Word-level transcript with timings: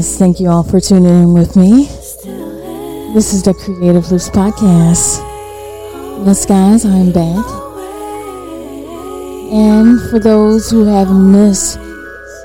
Thank 0.00 0.40
you 0.40 0.48
all 0.48 0.62
for 0.62 0.80
tuning 0.80 1.24
in 1.24 1.34
with 1.34 1.56
me. 1.56 1.84
This 3.12 3.34
is 3.34 3.42
the 3.42 3.52
Creative 3.52 4.10
Loops 4.10 4.30
Podcast. 4.30 5.18
Yes, 6.24 6.46
guys, 6.46 6.86
I'm 6.86 7.12
back. 7.12 7.44
And 9.52 10.00
for 10.08 10.18
those 10.18 10.70
who 10.70 10.84
have 10.84 11.14
missed, 11.14 11.78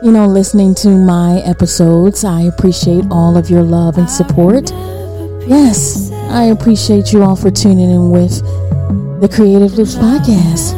you 0.04 0.12
know, 0.12 0.26
listening 0.26 0.76
to 0.76 0.90
my 0.90 1.38
episodes, 1.46 2.26
I 2.26 2.42
appreciate 2.42 3.06
all 3.10 3.38
of 3.38 3.50
your 3.50 3.64
love 3.64 3.98
and 3.98 4.10
support. 4.10 4.72
Yes, 5.48 6.12
I 6.30 6.46
appreciate 6.46 7.14
you 7.14 7.24
all 7.24 7.38
for 7.38 7.52
tuning 7.52 7.90
in 7.90 8.10
with 8.10 8.42
the 9.22 9.30
Creative 9.34 9.78
Loops 9.78 9.96
Podcast. 9.96 10.74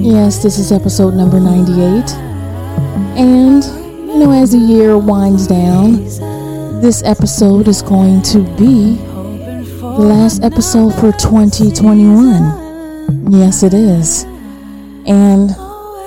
Yes, 0.00 0.42
this 0.42 0.58
is 0.58 0.72
episode 0.72 1.12
number 1.12 1.38
98. 1.38 2.10
And 3.18 3.87
you 4.18 4.26
know, 4.26 4.32
as 4.32 4.50
the 4.50 4.58
year 4.58 4.98
winds 4.98 5.46
down, 5.46 6.02
this 6.80 7.04
episode 7.04 7.68
is 7.68 7.82
going 7.82 8.20
to 8.22 8.40
be 8.56 8.96
the 8.96 10.00
last 10.00 10.42
episode 10.42 10.92
for 10.94 11.12
2021. 11.12 13.30
Yes, 13.30 13.62
it 13.62 13.74
is. 13.74 14.24
And 15.06 15.54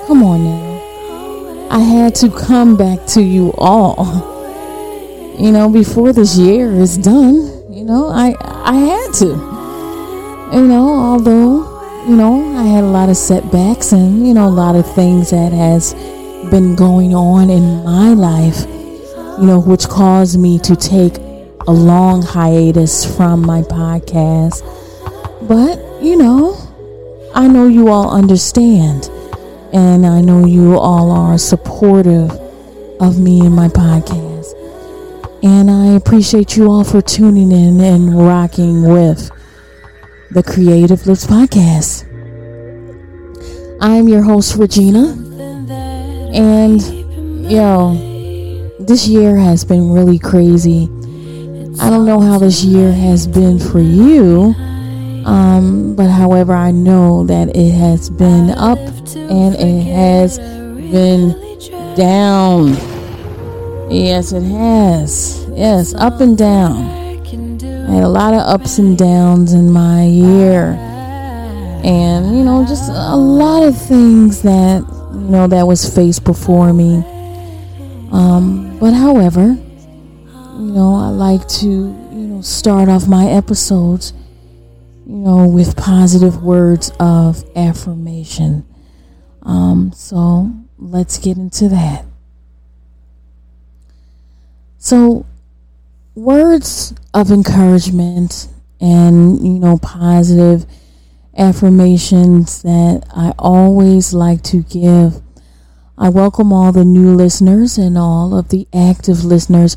come 0.06 0.22
on 0.22 0.44
now. 0.44 1.70
I 1.70 1.78
had 1.78 2.14
to 2.16 2.28
come 2.28 2.76
back 2.76 3.06
to 3.14 3.22
you 3.22 3.54
all. 3.56 4.04
You 5.38 5.50
know, 5.50 5.70
before 5.70 6.12
this 6.12 6.36
year 6.36 6.70
is 6.70 6.98
done, 6.98 7.72
you 7.72 7.86
know, 7.86 8.10
I 8.10 8.36
I 8.42 8.74
had 8.74 9.14
to. 9.20 9.28
You 10.54 10.66
know, 10.68 10.98
although, 10.98 12.04
you 12.06 12.16
know, 12.16 12.54
I 12.58 12.64
had 12.64 12.84
a 12.84 12.88
lot 12.88 13.08
of 13.08 13.16
setbacks 13.16 13.92
and, 13.92 14.26
you 14.26 14.34
know, 14.34 14.48
a 14.48 14.50
lot 14.50 14.76
of 14.76 14.84
things 14.94 15.30
that 15.30 15.54
has 15.54 15.94
been 16.52 16.76
going 16.76 17.14
on 17.14 17.48
in 17.48 17.82
my 17.82 18.12
life, 18.12 18.66
you 19.40 19.46
know, 19.46 19.58
which 19.58 19.88
caused 19.88 20.38
me 20.38 20.58
to 20.58 20.76
take 20.76 21.16
a 21.66 21.72
long 21.72 22.20
hiatus 22.20 23.16
from 23.16 23.40
my 23.40 23.62
podcast. 23.62 24.60
But, 25.48 25.78
you 26.04 26.14
know, 26.14 26.58
I 27.34 27.48
know 27.48 27.68
you 27.68 27.88
all 27.88 28.10
understand, 28.10 29.08
and 29.72 30.04
I 30.04 30.20
know 30.20 30.44
you 30.44 30.78
all 30.78 31.10
are 31.10 31.38
supportive 31.38 32.30
of 33.00 33.18
me 33.18 33.40
and 33.40 33.56
my 33.56 33.68
podcast. 33.68 34.52
And 35.42 35.70
I 35.70 35.94
appreciate 35.96 36.54
you 36.54 36.70
all 36.70 36.84
for 36.84 37.00
tuning 37.00 37.50
in 37.50 37.80
and 37.80 38.14
rocking 38.14 38.82
with 38.82 39.30
the 40.30 40.42
Creative 40.42 41.06
Loops 41.06 41.26
Podcast. 41.26 42.04
I'm 43.80 44.06
your 44.06 44.22
host, 44.22 44.56
Regina. 44.56 45.31
And 46.32 46.80
yo, 47.50 47.94
this 48.80 49.06
year 49.06 49.36
has 49.36 49.64
been 49.64 49.92
really 49.92 50.18
crazy. 50.18 50.84
I 51.80 51.90
don't 51.90 52.06
know 52.06 52.20
how 52.20 52.38
this 52.38 52.64
year 52.64 52.92
has 52.92 53.26
been 53.26 53.58
for 53.58 53.80
you. 53.80 54.54
Um, 55.24 55.94
but 55.94 56.08
however, 56.08 56.54
I 56.54 56.70
know 56.70 57.24
that 57.26 57.54
it 57.54 57.72
has 57.72 58.10
been 58.10 58.50
up 58.50 58.78
and 58.78 59.54
it 59.54 59.82
has 59.92 60.38
been 60.38 61.30
down. 61.94 62.68
Yes, 63.90 64.32
it 64.32 64.42
has. 64.42 65.46
Yes, 65.50 65.94
up 65.94 66.20
and 66.20 66.36
down. 66.36 67.02
I 67.92 67.96
had 67.96 68.04
a 68.04 68.08
lot 68.08 68.32
of 68.32 68.40
ups 68.40 68.78
and 68.78 68.96
downs 68.96 69.52
in 69.52 69.70
my 69.70 70.04
year. 70.06 70.78
And, 71.84 72.36
you 72.36 72.42
know, 72.42 72.64
just 72.66 72.88
a 72.88 73.16
lot 73.16 73.64
of 73.64 73.76
things 73.76 74.42
that 74.42 74.82
you 75.12 75.28
know, 75.28 75.46
that 75.46 75.66
was 75.66 75.94
faced 75.94 76.24
before 76.24 76.72
me. 76.72 77.04
Um, 78.12 78.78
but 78.78 78.92
however, 78.92 79.42
you 79.42 80.72
know, 80.72 80.94
I 80.94 81.08
like 81.08 81.46
to, 81.48 81.66
you 81.66 82.26
know, 82.28 82.40
start 82.42 82.88
off 82.88 83.08
my 83.08 83.26
episodes, 83.26 84.12
you 85.06 85.16
know, 85.16 85.46
with 85.46 85.76
positive 85.76 86.42
words 86.42 86.92
of 87.00 87.44
affirmation. 87.56 88.66
Um, 89.42 89.92
so 89.94 90.50
let's 90.78 91.18
get 91.18 91.36
into 91.36 91.68
that. 91.68 92.04
So, 94.78 95.26
words 96.14 96.94
of 97.14 97.30
encouragement 97.30 98.48
and, 98.80 99.40
you 99.40 99.58
know, 99.60 99.78
positive 99.78 100.66
affirmations 101.36 102.62
that 102.62 103.04
I 103.14 103.32
always 103.38 104.12
like 104.12 104.42
to 104.44 104.62
give. 104.62 105.22
I 105.96 106.08
welcome 106.08 106.52
all 106.52 106.72
the 106.72 106.84
new 106.84 107.14
listeners 107.14 107.78
and 107.78 107.96
all 107.96 108.36
of 108.36 108.48
the 108.48 108.66
active 108.74 109.24
listeners, 109.24 109.76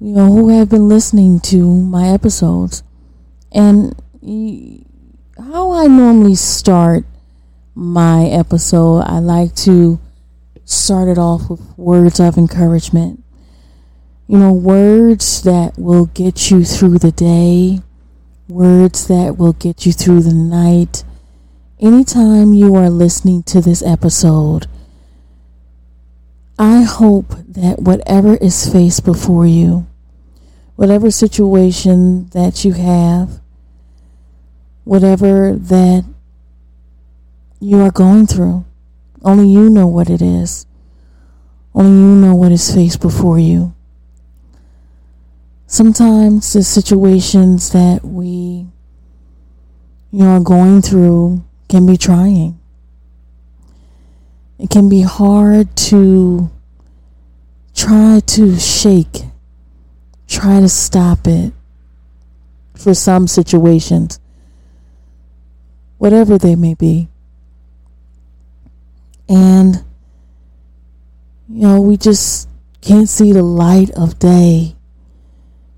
you 0.00 0.14
know, 0.14 0.26
who 0.26 0.48
have 0.50 0.68
been 0.68 0.88
listening 0.88 1.40
to 1.40 1.64
my 1.66 2.08
episodes. 2.08 2.82
And 3.52 3.94
how 5.38 5.72
I 5.72 5.86
normally 5.86 6.34
start 6.34 7.04
my 7.74 8.26
episode, 8.26 9.00
I 9.00 9.18
like 9.20 9.54
to 9.56 9.98
start 10.64 11.08
it 11.08 11.18
off 11.18 11.48
with 11.48 11.60
words 11.76 12.20
of 12.20 12.36
encouragement. 12.36 13.24
You 14.26 14.38
know, 14.38 14.52
words 14.52 15.42
that 15.42 15.76
will 15.76 16.06
get 16.06 16.50
you 16.50 16.64
through 16.64 16.98
the 16.98 17.10
day, 17.10 17.80
words 18.50 19.06
that 19.06 19.38
will 19.38 19.52
get 19.54 19.86
you 19.86 19.92
through 19.92 20.20
the 20.20 20.34
night. 20.34 21.04
Anytime 21.78 22.52
you 22.52 22.74
are 22.74 22.90
listening 22.90 23.42
to 23.44 23.60
this 23.60 23.82
episode, 23.82 24.66
I 26.58 26.82
hope 26.82 27.28
that 27.48 27.80
whatever 27.80 28.36
is 28.36 28.70
faced 28.70 29.04
before 29.04 29.46
you, 29.46 29.86
whatever 30.76 31.10
situation 31.10 32.28
that 32.30 32.64
you 32.64 32.74
have, 32.74 33.40
whatever 34.84 35.54
that 35.54 36.04
you 37.60 37.80
are 37.80 37.90
going 37.90 38.26
through, 38.26 38.64
only 39.22 39.48
you 39.48 39.70
know 39.70 39.86
what 39.86 40.10
it 40.10 40.20
is. 40.20 40.66
Only 41.74 41.90
you 41.90 42.26
know 42.26 42.34
what 42.34 42.52
is 42.52 42.74
faced 42.74 43.00
before 43.00 43.38
you 43.38 43.74
sometimes 45.70 46.52
the 46.52 46.64
situations 46.64 47.70
that 47.70 48.04
we 48.04 48.66
you 50.10 50.18
know 50.24 50.30
are 50.30 50.40
going 50.40 50.82
through 50.82 51.44
can 51.68 51.86
be 51.86 51.96
trying. 51.96 52.58
It 54.58 54.68
can 54.68 54.88
be 54.88 55.02
hard 55.02 55.74
to 55.90 56.50
try 57.72 58.20
to 58.26 58.58
shake 58.58 59.22
try 60.26 60.58
to 60.58 60.68
stop 60.68 61.28
it 61.28 61.52
for 62.74 62.92
some 62.92 63.28
situations 63.28 64.18
whatever 65.98 66.36
they 66.36 66.56
may 66.56 66.74
be. 66.74 67.08
And 69.28 69.84
you 71.48 71.62
know 71.62 71.80
we 71.80 71.96
just 71.96 72.48
can't 72.80 73.08
see 73.08 73.32
the 73.32 73.44
light 73.44 73.90
of 73.90 74.18
day 74.18 74.74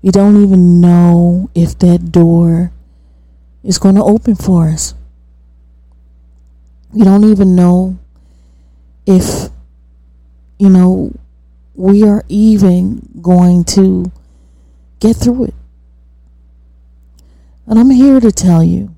we 0.03 0.11
don't 0.11 0.43
even 0.43 0.81
know 0.81 1.49
if 1.55 1.79
that 1.79 2.11
door 2.11 2.73
is 3.63 3.79
going 3.79 3.95
to 3.95 4.03
open 4.03 4.35
for 4.35 4.67
us. 4.67 4.93
We 6.91 7.05
don't 7.05 7.23
even 7.23 7.55
know 7.55 7.97
if, 9.07 9.49
you 10.59 10.69
know, 10.69 11.13
we 11.73 12.03
are 12.03 12.25
even 12.27 13.07
going 13.21 13.63
to 13.63 14.11
get 14.99 15.15
through 15.15 15.45
it. 15.45 15.53
And 17.65 17.79
I'm 17.79 17.89
here 17.89 18.19
to 18.19 18.31
tell 18.31 18.61
you, 18.61 18.93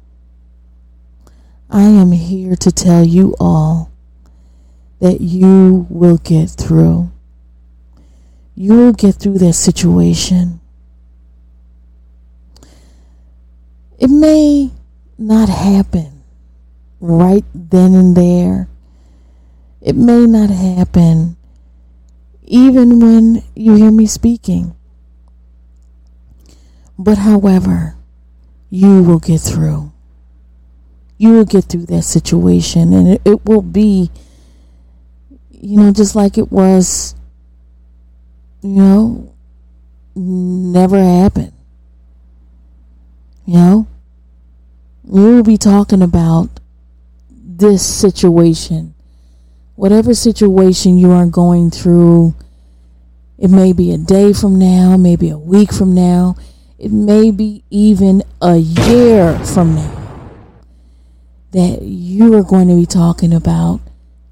I 1.69 1.83
am 1.83 2.13
here 2.13 2.55
to 2.55 2.71
tell 2.71 3.05
you 3.05 3.35
all 3.39 3.91
that 4.99 5.21
you 5.21 5.85
will 5.87 6.17
get 6.17 6.49
through. 6.49 7.11
You 8.55 8.73
will 8.73 8.93
get 8.93 9.15
through 9.15 9.37
that 9.37 9.53
situation. 9.53 10.61
It 13.97 14.09
may 14.09 14.71
not 15.17 15.49
happen 15.49 16.23
right 16.99 17.45
then 17.53 17.93
and 17.95 18.15
there. 18.15 18.67
It 19.81 19.95
may 19.95 20.25
not 20.25 20.49
happen 20.49 21.37
even 22.43 22.99
when 22.99 23.43
you 23.55 23.75
hear 23.75 23.91
me 23.91 24.05
speaking. 24.05 24.75
But 26.97 27.19
however, 27.19 27.95
you 28.69 29.03
will 29.03 29.19
get 29.19 29.41
through. 29.41 29.91
You 31.17 31.31
will 31.31 31.45
get 31.45 31.65
through 31.65 31.85
that 31.87 32.03
situation 32.03 32.93
and 32.93 33.07
it, 33.07 33.21
it 33.25 33.45
will 33.45 33.61
be, 33.61 34.11
you 35.51 35.77
know, 35.77 35.91
just 35.91 36.15
like 36.15 36.37
it 36.37 36.51
was, 36.51 37.15
you 38.61 38.81
know, 38.81 39.33
never 40.15 40.97
happened. 40.97 41.54
You 43.45 43.53
know, 43.53 43.87
we 45.03 45.21
will 45.21 45.43
be 45.43 45.57
talking 45.57 46.01
about 46.01 46.49
this 47.29 47.85
situation. 47.85 48.93
Whatever 49.75 50.13
situation 50.13 50.97
you 50.97 51.11
are 51.11 51.25
going 51.25 51.69
through 51.69 52.33
It 53.37 53.49
may 53.49 53.73
be 53.73 53.91
a 53.91 53.97
day 53.97 54.31
from 54.31 54.57
now, 54.57 54.95
maybe 54.95 55.29
a 55.29 55.37
week 55.37 55.73
from 55.73 55.93
now, 55.93 56.35
it 56.77 56.91
may 56.91 57.31
be 57.31 57.63
even 57.69 58.23
a 58.41 58.57
year 58.57 59.37
from 59.39 59.75
now 59.75 60.01
that 61.51 61.81
you 61.81 62.33
are 62.35 62.43
going 62.43 62.67
to 62.67 62.75
be 62.75 62.85
talking 62.85 63.33
about 63.33 63.81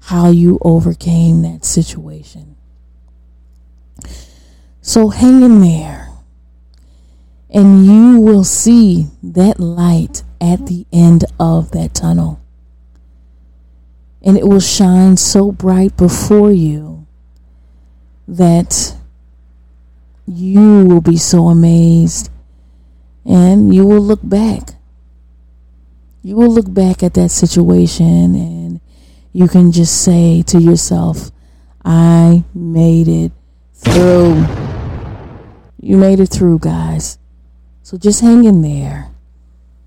how 0.00 0.30
you 0.30 0.58
overcame 0.62 1.42
that 1.42 1.64
situation. 1.64 2.56
So 4.80 5.08
hang 5.08 5.42
in 5.42 5.60
there 5.60 6.03
and 7.54 7.86
you 7.86 8.18
will 8.18 8.42
see 8.42 9.06
that 9.22 9.60
light 9.60 10.24
at 10.40 10.66
the 10.66 10.84
end 10.92 11.24
of 11.38 11.70
that 11.70 11.94
tunnel. 11.94 12.40
And 14.20 14.36
it 14.36 14.48
will 14.48 14.60
shine 14.60 15.16
so 15.16 15.52
bright 15.52 15.96
before 15.96 16.50
you 16.50 17.06
that 18.26 18.96
you 20.26 20.84
will 20.84 21.00
be 21.00 21.16
so 21.16 21.46
amazed 21.46 22.28
and 23.24 23.72
you 23.72 23.86
will 23.86 24.00
look 24.00 24.20
back. 24.24 24.70
You 26.22 26.34
will 26.34 26.50
look 26.50 26.72
back 26.72 27.04
at 27.04 27.14
that 27.14 27.30
situation 27.30 28.34
and 28.34 28.80
you 29.32 29.46
can 29.46 29.70
just 29.70 30.02
say 30.02 30.42
to 30.42 30.58
yourself, 30.58 31.30
I 31.84 32.42
made 32.52 33.06
it 33.06 33.30
through. 33.74 34.44
You 35.80 35.98
made 35.98 36.18
it 36.18 36.30
through, 36.30 36.58
guys. 36.58 37.18
So 37.84 37.96
just 37.98 38.22
hang 38.22 38.44
in 38.44 38.62
there. 38.62 39.10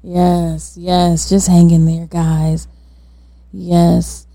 Yes, 0.03 0.77
yes, 0.79 1.27
just 1.27 1.47
hang 1.47 1.71
in 1.71 1.87
there, 1.87 2.05
guys. 2.05 2.67
Yes. 3.51 4.27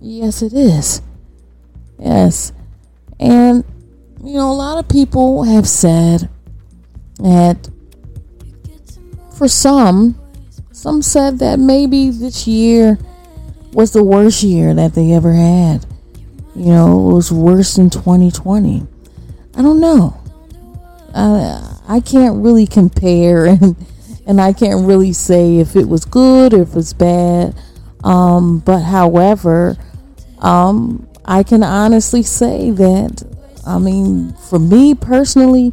Yes, 0.00 0.42
it 0.42 0.54
is. 0.54 1.02
Yes. 2.00 2.52
And, 3.20 3.62
you 4.24 4.34
know, 4.34 4.50
a 4.50 4.54
lot 4.54 4.78
of 4.78 4.88
people 4.88 5.44
have 5.44 5.68
said 5.68 6.28
that 7.20 7.70
for 9.36 9.46
some, 9.46 10.18
some 10.82 11.00
said 11.00 11.38
that 11.38 11.60
maybe 11.60 12.10
this 12.10 12.48
year 12.48 12.98
was 13.72 13.92
the 13.92 14.02
worst 14.02 14.42
year 14.42 14.74
that 14.74 14.94
they 14.94 15.12
ever 15.12 15.32
had. 15.32 15.86
You 16.56 16.72
know, 16.72 17.08
it 17.08 17.14
was 17.14 17.30
worse 17.30 17.76
than 17.76 17.88
2020. 17.88 18.84
I 19.54 19.62
don't 19.62 19.80
know. 19.80 20.20
I, 21.14 21.78
I 21.86 22.00
can't 22.00 22.42
really 22.42 22.66
compare 22.66 23.46
and 23.62 23.76
and 24.26 24.40
I 24.40 24.52
can't 24.52 24.84
really 24.84 25.12
say 25.12 25.58
if 25.58 25.76
it 25.76 25.86
was 25.88 26.04
good 26.04 26.52
or 26.52 26.62
if 26.62 26.74
it's 26.74 26.92
bad. 26.92 27.54
Um, 28.02 28.58
but 28.58 28.80
however, 28.80 29.76
um, 30.40 31.08
I 31.24 31.44
can 31.44 31.62
honestly 31.62 32.24
say 32.24 32.72
that, 32.72 33.22
I 33.64 33.78
mean, 33.78 34.32
for 34.50 34.58
me 34.58 34.96
personally, 34.96 35.72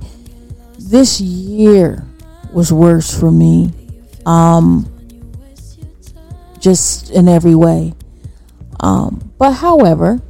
this 0.78 1.20
year 1.20 2.06
was 2.54 2.72
worse 2.72 3.20
for 3.20 3.32
me. 3.32 3.72
Um, 4.28 4.99
just 6.60 7.10
in 7.12 7.28
every 7.28 7.56
way. 7.56 7.94
Um, 8.80 9.32
but 9.38 9.54
however, 9.54 10.22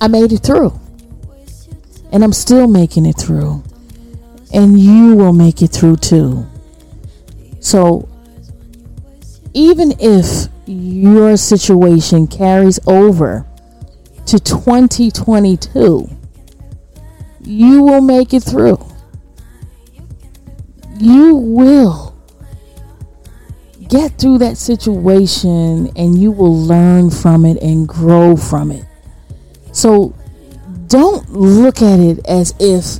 I 0.00 0.08
made 0.08 0.32
it 0.32 0.38
through. 0.38 0.78
And 2.12 2.22
I'm 2.22 2.32
still 2.32 2.68
making 2.68 3.06
it 3.06 3.16
through. 3.18 3.62
And 4.52 4.78
you 4.78 5.16
will 5.16 5.32
make 5.32 5.62
it 5.62 5.68
through 5.68 5.96
too. 5.96 6.46
So 7.60 8.08
even 9.52 9.94
if 9.98 10.48
your 10.66 11.36
situation 11.36 12.26
carries 12.26 12.78
over 12.86 13.46
to 14.26 14.38
2022, 14.38 16.08
you 17.40 17.82
will 17.82 18.00
make 18.00 18.32
it 18.32 18.42
through. 18.42 18.84
You 20.98 21.34
will 21.34 22.13
get 23.94 24.18
through 24.18 24.38
that 24.38 24.56
situation 24.56 25.88
and 25.94 26.18
you 26.20 26.32
will 26.32 26.56
learn 26.56 27.10
from 27.10 27.44
it 27.44 27.62
and 27.62 27.86
grow 27.86 28.36
from 28.36 28.72
it. 28.72 28.84
So 29.72 30.12
don't 30.88 31.30
look 31.30 31.80
at 31.80 32.00
it 32.00 32.26
as 32.26 32.54
if, 32.58 32.98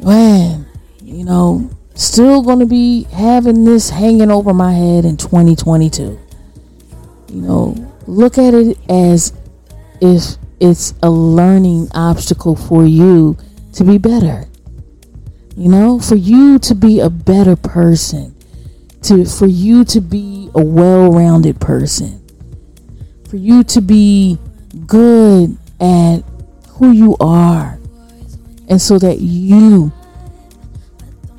man, 0.00 0.64
you 1.02 1.24
know, 1.24 1.68
still 1.96 2.42
going 2.42 2.60
to 2.60 2.66
be 2.66 3.02
having 3.12 3.64
this 3.64 3.90
hanging 3.90 4.30
over 4.30 4.54
my 4.54 4.72
head 4.72 5.04
in 5.04 5.16
2022. 5.16 6.16
You 7.30 7.40
know, 7.42 7.94
look 8.06 8.38
at 8.38 8.54
it 8.54 8.78
as 8.88 9.32
if 10.00 10.36
it's 10.60 10.94
a 11.02 11.10
learning 11.10 11.88
obstacle 11.94 12.54
for 12.54 12.84
you 12.84 13.36
to 13.72 13.82
be 13.82 13.98
better. 13.98 14.44
You 15.56 15.68
know, 15.68 15.98
for 15.98 16.14
you 16.14 16.60
to 16.60 16.76
be 16.76 17.00
a 17.00 17.10
better 17.10 17.56
person, 17.56 18.36
to 19.02 19.24
for 19.24 19.46
you 19.46 19.84
to 19.84 20.00
be 20.00 20.50
a 20.54 20.62
well-rounded 20.62 21.60
person, 21.60 22.24
for 23.28 23.36
you 23.36 23.62
to 23.64 23.80
be 23.80 24.38
good 24.86 25.56
at 25.80 26.20
who 26.70 26.90
you 26.90 27.16
are, 27.20 27.78
and 28.68 28.80
so 28.80 28.98
that 28.98 29.20
you 29.20 29.92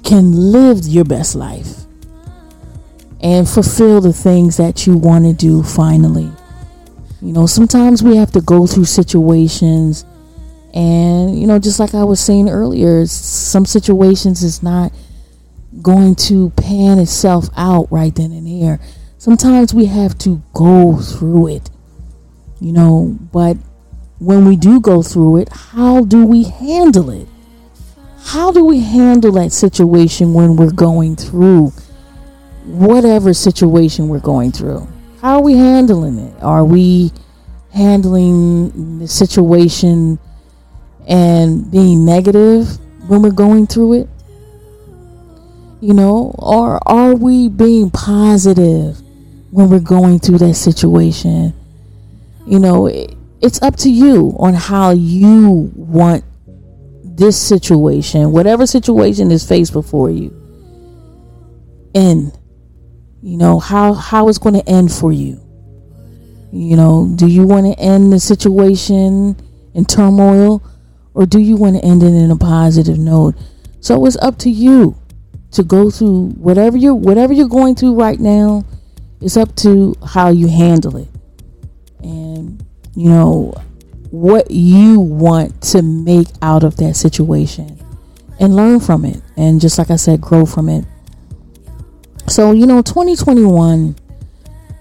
can 0.04 0.32
live 0.52 0.86
your 0.86 1.06
best 1.06 1.36
life 1.36 1.76
and 3.22 3.48
fulfill 3.48 4.02
the 4.02 4.14
things 4.14 4.58
that 4.58 4.88
you 4.88 4.98
want 4.98 5.26
to 5.26 5.34
do 5.34 5.62
finally. 5.62 6.32
You 7.22 7.34
know, 7.34 7.46
sometimes 7.46 8.02
we 8.02 8.16
have 8.16 8.32
to 8.32 8.42
go 8.42 8.66
through 8.66 8.86
situations 8.86 10.06
and 10.74 11.40
you 11.40 11.48
know, 11.48 11.60
just 11.60 11.80
like 11.80 11.94
I 11.94 12.04
was 12.04 12.20
saying 12.20 12.50
earlier, 12.50 13.06
some 13.06 13.66
situations 13.66 14.44
is 14.44 14.62
not 14.62 14.92
going 15.82 16.16
to 16.16 16.50
pan 16.52 17.00
itself 17.00 17.50
out 17.56 17.92
right 17.92 18.14
then 18.16 18.32
and 18.32 18.48
there. 18.48 18.80
Sometimes 19.18 19.74
we 19.74 19.86
have 19.86 20.18
to 20.20 20.42
go 20.54 20.98
through 20.98 21.56
it. 21.56 21.70
You 22.60 22.74
know, 22.74 23.18
but 23.32 23.58
when 24.20 24.46
we 24.46 24.56
do 24.56 24.82
go 24.82 25.02
through 25.02 25.38
it, 25.38 25.50
how 25.50 26.04
do 26.04 26.26
we 26.26 26.44
handle 26.44 27.10
it? 27.10 27.28
how 28.30 28.52
do 28.52 28.64
we 28.64 28.80
handle 28.80 29.32
that 29.32 29.52
situation 29.52 30.34
when 30.34 30.56
we're 30.56 30.72
going 30.72 31.16
through 31.16 31.70
whatever 32.66 33.34
situation 33.34 34.08
we're 34.08 34.20
going 34.20 34.52
through? 34.52 34.88
How 35.22 35.38
are 35.38 35.42
we 35.42 35.54
handling 35.54 36.20
it? 36.20 36.44
Are 36.44 36.64
we 36.64 37.12
handling 37.74 39.00
the 39.00 39.08
situation 39.08 40.20
and 41.08 41.72
being 41.72 42.06
negative 42.06 42.68
when 43.08 43.24
we're 43.24 43.32
going 43.32 43.66
through 43.66 43.94
it? 43.94 44.10
You 45.82 45.94
know, 45.94 46.36
or 46.38 46.80
are 46.86 47.16
we 47.16 47.48
being 47.48 47.90
positive 47.90 49.00
when 49.52 49.70
we're 49.70 49.80
going 49.80 50.20
through 50.20 50.40
that 50.40 50.56
situation? 50.56 51.54
You 52.46 52.60
know, 52.60 52.88
it's 53.42 53.62
up 53.62 53.78
to 53.78 53.90
you 53.90 54.36
on 54.40 54.54
how 54.54 54.92
you 54.92 55.72
want 55.76 56.26
this 57.04 57.40
situation, 57.40 58.32
whatever 58.32 58.66
situation 58.66 59.32
is 59.32 59.48
faced 59.48 59.72
before 59.72 60.10
you, 60.10 60.34
end. 61.96 62.38
You 63.22 63.38
know, 63.38 63.60
how 63.60 63.94
how 63.94 64.28
it's 64.30 64.38
going 64.38 64.56
to 64.56 64.70
end 64.70 64.92
for 64.92 65.12
you. 65.12 65.40
You 66.52 66.76
know, 66.76 67.12
do 67.16 67.28
you 67.28 67.46
want 67.46 67.68
to 67.68 67.80
end 67.80 68.12
the 68.12 68.20
situation 68.20 69.36
in 69.74 69.86
turmoil 69.86 70.64
or 71.14 71.26
do 71.26 71.40
you 71.40 71.56
want 71.56 71.76
to 71.76 71.86
end 71.86 72.02
it 72.02 72.08
in 72.08 72.32
a 72.32 72.38
positive 72.38 72.98
note? 72.98 73.36
So 73.82 74.06
it's 74.06 74.18
up 74.18 74.38
to 74.40 74.50
you 74.50 74.98
to 75.52 75.64
go 75.64 75.90
through 75.90 76.30
whatever 76.32 76.78
you're 76.78 76.96
whatever 76.96 77.34
you're 77.34 77.48
going 77.48 77.76
through 77.76 77.96
right 77.96 78.20
now. 78.20 78.66
It's 79.22 79.36
up 79.36 79.56
to 79.58 79.96
how 80.06 80.30
you 80.30 80.48
handle 80.48 80.98
it. 80.98 81.10
And 82.02 82.64
you 82.96 83.10
know, 83.10 83.54
what 84.12 84.50
you 84.50 85.00
want 85.00 85.62
to 85.62 85.82
make 85.82 86.28
out 86.42 86.64
of 86.64 86.78
that 86.78 86.96
situation 86.96 87.80
and 88.40 88.56
learn 88.56 88.80
from 88.80 89.06
it. 89.06 89.22
And 89.38 89.62
just 89.62 89.78
like 89.78 89.92
I 89.92 89.96
said, 89.96 90.22
grow 90.22 90.46
from 90.46 90.70
it. 90.70 90.86
So, 92.28 92.52
you 92.52 92.66
know, 92.66 92.82
2021, 92.82 93.96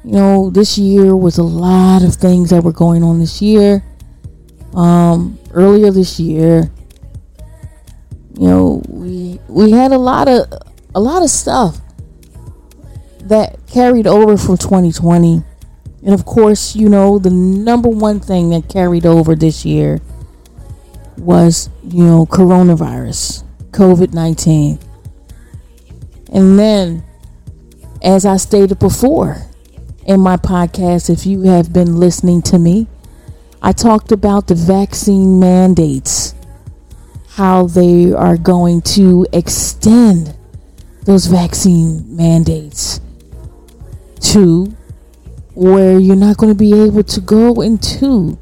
you 0.04 0.12
know, 0.12 0.50
this 0.50 0.78
year 0.78 1.16
was 1.16 1.38
a 1.38 1.42
lot 1.42 2.02
of 2.02 2.14
things 2.14 2.50
that 2.50 2.62
were 2.62 2.72
going 2.72 3.02
on 3.02 3.18
this 3.18 3.42
year. 3.42 3.84
Um, 4.74 5.38
earlier 5.52 5.90
this 5.90 6.20
year, 6.20 6.70
you 8.38 8.48
know, 8.48 8.82
we 8.88 9.40
we 9.48 9.70
had 9.72 9.92
a 9.92 9.98
lot 9.98 10.28
of 10.28 10.46
a 10.94 11.00
lot 11.00 11.22
of 11.22 11.30
stuff 11.30 11.80
that 13.20 13.58
carried 13.66 14.06
over 14.06 14.36
from 14.36 14.56
2020 14.56 15.42
and 16.02 16.14
of 16.14 16.24
course, 16.24 16.76
you 16.76 16.88
know, 16.88 17.18
the 17.18 17.30
number 17.30 17.88
one 17.88 18.20
thing 18.20 18.50
that 18.50 18.68
carried 18.68 19.04
over 19.04 19.34
this 19.34 19.64
year 19.64 20.00
was, 21.16 21.68
you 21.82 22.04
know, 22.04 22.24
coronavirus. 22.26 23.44
COVID 23.72 24.14
19. 24.14 24.78
And 26.32 26.58
then, 26.58 27.04
as 28.02 28.24
I 28.24 28.36
stated 28.36 28.78
before 28.78 29.42
in 30.06 30.20
my 30.20 30.36
podcast, 30.36 31.10
if 31.10 31.26
you 31.26 31.42
have 31.42 31.72
been 31.72 31.96
listening 31.96 32.42
to 32.42 32.58
me, 32.58 32.86
I 33.60 33.72
talked 33.72 34.12
about 34.12 34.46
the 34.46 34.54
vaccine 34.54 35.40
mandates, 35.40 36.34
how 37.38 37.68
they 37.68 38.12
are 38.12 38.36
going 38.36 38.82
to 38.82 39.24
extend 39.32 40.36
those 41.04 41.26
vaccine 41.26 42.04
mandates 42.16 43.00
to 44.20 44.64
where 45.54 46.00
you're 46.00 46.16
not 46.16 46.36
going 46.36 46.52
to 46.52 46.58
be 46.58 46.72
able 46.72 47.04
to 47.04 47.20
go 47.20 47.60
into 47.60 48.36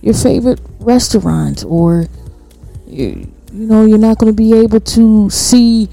your 0.00 0.14
favorite 0.14 0.60
restaurant 0.78 1.64
or 1.66 2.06
you, 2.86 3.28
you 3.52 3.66
know 3.66 3.84
you're 3.84 3.98
not 3.98 4.16
going 4.18 4.32
to 4.32 4.36
be 4.36 4.52
able 4.56 4.78
to 4.78 5.28
see 5.28 5.88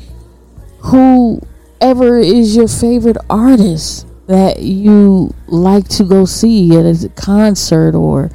whoever 0.77 2.19
is 2.19 2.55
your 2.55 2.67
favorite 2.67 3.17
artist 3.31 4.05
that 4.27 4.59
you 4.59 5.33
like 5.47 5.87
to 5.87 6.03
go 6.03 6.23
see 6.23 6.77
at 6.77 6.85
a 6.85 7.09
concert 7.15 7.95
or 7.95 8.29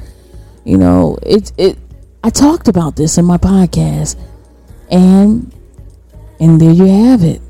you 0.65 0.77
know 0.77 1.17
it 1.23 1.53
it 1.57 1.77
I 2.23 2.29
talked 2.29 2.67
about 2.67 2.95
this 2.95 3.17
in 3.17 3.25
my 3.25 3.37
podcast 3.37 4.17
and 4.91 5.53
and 6.39 6.59
there 6.59 6.71
you 6.71 6.85
have 6.85 7.23
it. 7.23 7.41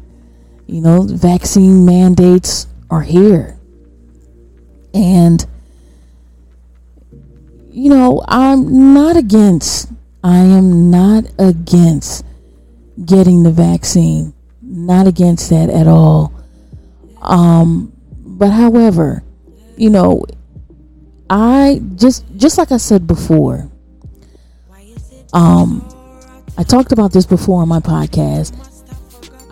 You 0.68 0.82
know 0.82 1.04
vaccine 1.04 1.86
mandates 1.86 2.68
are 2.90 3.02
here. 3.02 3.58
And 4.94 5.46
you 7.72 7.90
know 7.90 8.24
I'm 8.28 8.94
not 8.94 9.16
against 9.18 9.90
I 10.24 10.38
am 10.38 10.92
not 10.92 11.26
against 11.40 12.26
getting 13.06 13.44
the 13.44 13.52
vaccine. 13.52 14.34
Not 14.62 15.08
against 15.08 15.50
that 15.50 15.70
at 15.70 15.88
all. 15.88 16.34
Um, 17.22 17.92
but 18.40 18.50
however, 18.50 19.24
you 19.78 19.90
know, 19.90 20.26
I 21.30 21.82
just 21.96 22.26
just 22.38 22.58
like 22.58 22.72
I 22.72 22.78
said 22.78 23.08
before, 23.08 23.70
um, 25.34 25.88
I 26.58 26.64
talked 26.64 26.92
about 26.92 27.14
this 27.14 27.26
before 27.26 27.62
on 27.62 27.68
my 27.68 27.80
podcast. 27.80 28.56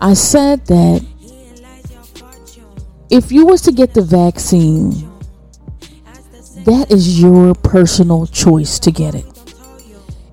I 0.00 0.14
said 0.14 0.66
that 0.66 1.04
if 3.10 3.32
you 3.32 3.46
was 3.46 3.62
to 3.62 3.72
get 3.72 3.94
the 3.94 4.02
vaccine, 4.02 4.90
that 6.64 6.90
is 6.90 7.20
your 7.20 7.54
personal 7.54 8.26
choice 8.26 8.78
to 8.80 8.90
get 8.90 9.14
it 9.14 9.24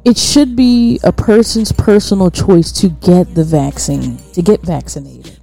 it 0.06 0.20
should 0.20 0.56
be 0.56 1.00
a 1.04 1.12
person's 1.12 1.72
personal 1.72 2.30
choice 2.30 2.72
to 2.72 2.90
get 2.90 3.34
the 3.34 3.44
vaccine, 3.44 4.18
to 4.34 4.44
get 4.44 4.62
vaccinated. 4.62 5.40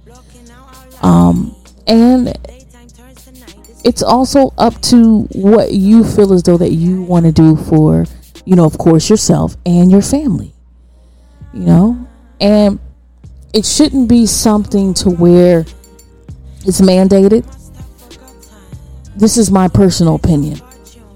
Um, 1.01 1.53
and 1.85 2.29
it's 3.83 4.01
also 4.01 4.53
up 4.57 4.81
to 4.83 5.23
what 5.33 5.73
you 5.73 6.05
feel 6.05 6.31
as 6.31 6.43
though 6.43 6.55
that 6.55 6.71
you 6.71 7.03
want 7.03 7.25
to 7.25 7.33
do 7.33 7.57
for, 7.57 8.05
you 8.45 8.55
know, 8.55 8.65
of 8.65 8.77
course, 8.77 9.09
yourself 9.09 9.55
and 9.65 9.91
your 9.91 10.01
family. 10.01 10.53
You 11.53 11.61
know, 11.61 12.07
and 12.41 12.79
it 13.53 13.65
shouldn't 13.65 14.09
be 14.09 14.25
something 14.25 14.93
to 14.95 15.09
where 15.11 15.65
it's 16.65 16.81
mandated. 16.81 17.45
This 19.15 19.37
is 19.37 19.51
my 19.51 19.67
personal 19.67 20.15
opinion. 20.15 20.59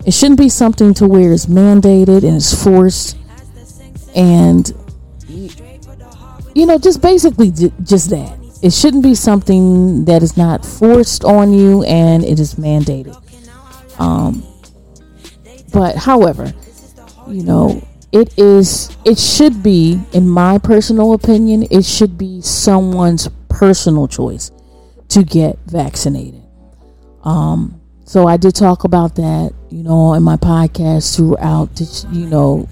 It 0.06 0.14
shouldn't 0.14 0.40
be 0.40 0.50
something 0.50 0.94
to 0.96 1.08
where 1.08 1.34
it's 1.34 1.48
mandated 1.48 2.24
and 2.24 2.38
it's 2.38 2.64
forced 2.64 3.18
and 4.16 4.74
you 6.56 6.66
know 6.66 6.78
just 6.80 7.02
basically 7.02 7.52
just 7.52 8.10
that 8.10 8.38
it 8.64 8.74
shouldn't 8.74 9.04
be 9.04 9.14
something 9.14 10.06
that 10.06 10.24
is 10.24 10.36
not 10.36 10.66
forced 10.66 11.24
on 11.24 11.54
you 11.54 11.84
and 11.84 12.26
it 12.26 12.40
is 12.40 12.56
mandated 12.56 13.16
um 14.00 14.44
but 15.72 15.96
however 15.96 16.52
you 17.30 17.44
know 17.44 17.82
it 18.12 18.38
is 18.38 18.96
it 19.06 19.18
should 19.18 19.62
be 19.62 20.00
in 20.14 20.28
my 20.28 20.58
personal 20.58 21.14
opinion 21.14 21.66
it 21.70 21.84
should 21.84 22.18
be 22.18 22.42
someone's 22.42 23.30
personal 23.50 24.08
choice 24.08 24.52
to 25.10 25.24
get 25.24 25.58
vaccinated 25.66 26.44
um 27.24 27.80
so 28.06 28.28
i 28.28 28.38
did 28.38 28.56
talk 28.56 28.84
about 28.84 29.16
that 29.16 29.52
you 29.70 29.84
know 29.84 30.14
in 30.14 30.24
my 30.24 30.38
podcast 30.38 31.16
throughout 31.16 31.74
this, 31.76 32.06
you 32.12 32.26
know 32.26 32.68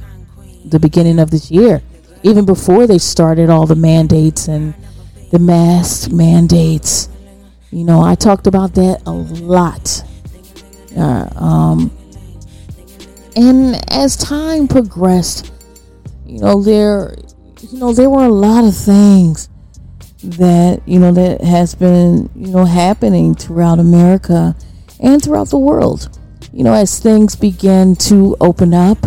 the 0.66 0.80
beginning 0.80 1.20
of 1.20 1.32
this 1.32 1.52
year, 1.52 1.82
even 2.24 2.46
before 2.46 2.88
they 2.88 2.98
started 2.98 3.50
all 3.50 3.66
the 3.66 3.76
mandates 3.76 4.48
and 4.48 4.74
the 5.32 5.40
mask 5.40 6.12
mandates. 6.12 7.10
You 7.72 7.84
know, 7.84 8.02
I 8.02 8.16
talked 8.16 8.48
about 8.48 8.74
that 8.76 9.02
a 9.06 9.12
lot. 9.12 10.04
Uh, 10.98 11.30
um, 11.36 11.92
and 13.36 13.82
as 13.92 14.16
time 14.16 14.68
progressed, 14.68 15.52
you 16.26 16.40
know, 16.40 16.62
there, 16.62 17.16
you 17.62 17.80
know, 17.80 17.94
there 17.94 18.10
were 18.10 18.26
a 18.26 18.30
lot 18.30 18.64
of 18.64 18.76
things 18.76 19.50
that 20.24 20.82
you 20.88 20.98
know 20.98 21.12
that 21.12 21.42
has 21.42 21.76
been 21.76 22.30
you 22.36 22.48
know 22.48 22.66
happening 22.66 23.36
throughout 23.36 23.78
America 23.78 24.56
and 25.00 25.24
throughout 25.24 25.50
the 25.50 25.58
world. 25.58 26.18
You 26.52 26.64
know, 26.64 26.74
as 26.74 27.00
things 27.00 27.36
began 27.36 27.96
to 27.96 28.36
open 28.40 28.74
up, 28.74 28.98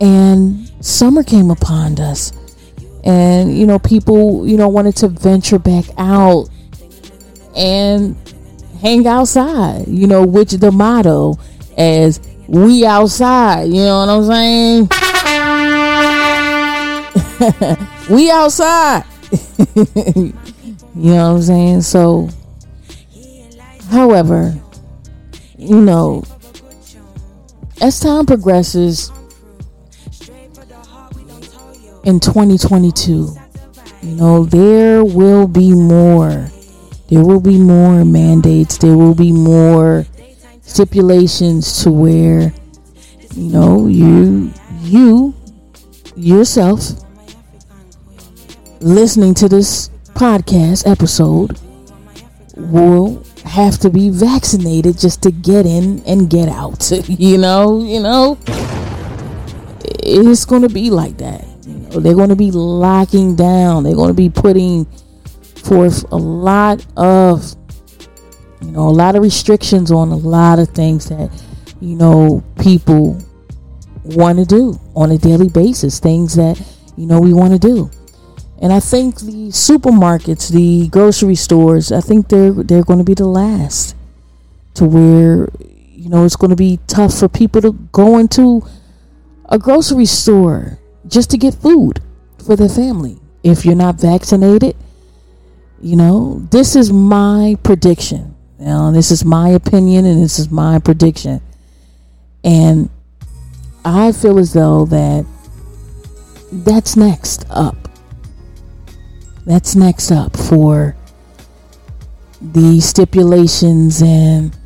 and 0.00 0.70
summer 0.84 1.22
came 1.22 1.50
upon 1.50 1.98
us 2.00 2.32
and 3.04 3.56
you 3.56 3.66
know 3.66 3.78
people 3.78 4.46
you 4.46 4.56
know 4.56 4.68
wanted 4.68 4.96
to 4.96 5.08
venture 5.08 5.58
back 5.58 5.84
out 5.98 6.48
and 7.56 8.16
hang 8.80 9.06
outside 9.06 9.86
you 9.88 10.06
know 10.06 10.24
which 10.24 10.52
the 10.52 10.70
motto 10.70 11.36
as 11.76 12.18
we 12.50 12.84
outside 12.84 13.64
you 13.64 13.82
know 13.82 14.04
what 14.04 14.08
i'm 14.08 14.24
saying 14.26 14.88
we 18.10 18.30
outside 18.30 19.04
you 20.14 20.32
know 20.94 21.32
what 21.32 21.36
i'm 21.36 21.42
saying 21.42 21.80
so 21.80 22.28
however 23.90 24.54
you 25.56 25.80
know 25.80 26.22
as 27.80 27.98
time 27.98 28.26
progresses 28.26 29.10
in 32.04 32.20
2022. 32.20 33.36
You 34.02 34.16
know, 34.16 34.44
there 34.44 35.04
will 35.04 35.46
be 35.46 35.74
more. 35.74 36.50
There 37.10 37.24
will 37.24 37.40
be 37.40 37.58
more 37.58 38.04
mandates. 38.04 38.78
There 38.78 38.96
will 38.96 39.14
be 39.14 39.32
more 39.32 40.06
stipulations 40.70 41.82
to 41.82 41.90
where, 41.90 42.52
you 43.34 43.52
know, 43.52 43.86
you, 43.86 44.52
you, 44.80 45.34
yourself, 46.16 46.80
listening 48.80 49.34
to 49.34 49.48
this 49.48 49.88
podcast 50.14 50.90
episode 50.90 51.58
will 52.56 53.24
have 53.44 53.78
to 53.78 53.90
be 53.90 54.10
vaccinated 54.10 54.98
just 54.98 55.22
to 55.22 55.30
get 55.30 55.66
in 55.66 56.02
and 56.06 56.30
get 56.30 56.48
out. 56.48 56.90
you 57.08 57.38
know, 57.38 57.82
you 57.82 58.00
know, 58.00 58.38
it's 59.84 60.44
going 60.44 60.62
to 60.62 60.68
be 60.68 60.90
like 60.90 61.18
that. 61.18 61.44
They're 61.90 62.14
going 62.14 62.28
to 62.28 62.36
be 62.36 62.50
locking 62.52 63.34
down. 63.34 63.82
They're 63.82 63.94
going 63.94 64.10
to 64.10 64.14
be 64.14 64.30
putting 64.30 64.84
forth 65.64 66.04
a 66.12 66.16
lot 66.16 66.86
of, 66.96 67.56
you 68.62 68.70
know, 68.70 68.88
a 68.88 68.90
lot 68.90 69.16
of 69.16 69.22
restrictions 69.22 69.90
on 69.90 70.10
a 70.10 70.16
lot 70.16 70.58
of 70.58 70.68
things 70.68 71.08
that, 71.08 71.30
you 71.80 71.96
know, 71.96 72.44
people 72.60 73.18
want 74.04 74.38
to 74.38 74.44
do 74.44 74.78
on 74.94 75.10
a 75.10 75.18
daily 75.18 75.48
basis. 75.48 75.98
Things 75.98 76.34
that, 76.36 76.60
you 76.96 77.06
know, 77.06 77.20
we 77.20 77.32
want 77.32 77.52
to 77.52 77.58
do. 77.58 77.90
And 78.60 78.72
I 78.72 78.80
think 78.80 79.20
the 79.20 79.48
supermarkets, 79.48 80.50
the 80.50 80.88
grocery 80.88 81.34
stores, 81.34 81.90
I 81.90 82.00
think 82.00 82.28
they're 82.28 82.52
they're 82.52 82.84
going 82.84 82.98
to 82.98 83.04
be 83.04 83.14
the 83.14 83.26
last 83.26 83.96
to 84.74 84.84
where 84.84 85.48
you 85.60 86.10
know 86.10 86.24
it's 86.26 86.36
going 86.36 86.50
to 86.50 86.56
be 86.56 86.78
tough 86.86 87.18
for 87.18 87.28
people 87.28 87.62
to 87.62 87.72
go 87.92 88.18
into 88.18 88.62
a 89.48 89.58
grocery 89.58 90.04
store 90.04 90.78
just 91.08 91.30
to 91.30 91.38
get 91.38 91.54
food 91.54 92.00
for 92.44 92.54
their 92.54 92.68
family. 92.68 93.18
If 93.42 93.64
you're 93.64 93.74
not 93.74 93.98
vaccinated, 93.98 94.76
you 95.80 95.96
know, 95.96 96.46
this 96.50 96.76
is 96.76 96.92
my 96.92 97.56
prediction. 97.62 98.36
Know, 98.60 98.92
this 98.92 99.10
is 99.10 99.24
my 99.24 99.48
opinion 99.48 100.04
and 100.04 100.22
this 100.22 100.38
is 100.38 100.50
my 100.50 100.78
prediction. 100.78 101.40
And 102.44 102.90
I 103.84 104.12
feel 104.12 104.38
as 104.38 104.52
though 104.52 104.84
that 104.86 105.24
that's 106.52 106.94
next 106.94 107.46
up. 107.48 107.88
That's 109.46 109.74
next 109.74 110.10
up 110.10 110.36
for 110.36 110.94
the 112.42 112.80
stipulations 112.80 114.02
and 114.02 114.56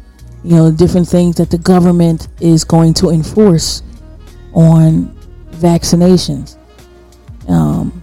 you 0.42 0.56
know 0.56 0.70
different 0.72 1.08
things 1.08 1.36
that 1.36 1.50
the 1.50 1.58
government 1.58 2.28
is 2.40 2.64
going 2.64 2.94
to 2.94 3.10
enforce 3.10 3.82
on 4.52 5.16
vaccinations. 5.52 6.56
Um, 7.48 8.02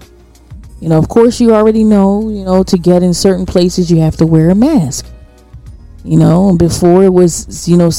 You 0.79 0.89
know, 0.89 0.97
of 0.97 1.09
course, 1.09 1.39
you 1.39 1.53
already 1.53 1.83
know, 1.83 2.29
you 2.29 2.43
know, 2.43 2.63
to 2.63 2.77
get 2.77 3.03
in 3.03 3.13
certain 3.13 3.45
places, 3.45 3.91
you 3.91 3.99
have 4.01 4.17
to 4.17 4.25
wear 4.25 4.49
a 4.49 4.55
mask. 4.55 5.05
You 6.03 6.17
know, 6.17 6.55
before 6.55 7.03
it 7.03 7.13
was, 7.13 7.67
you 7.67 7.77
know, 7.77 7.91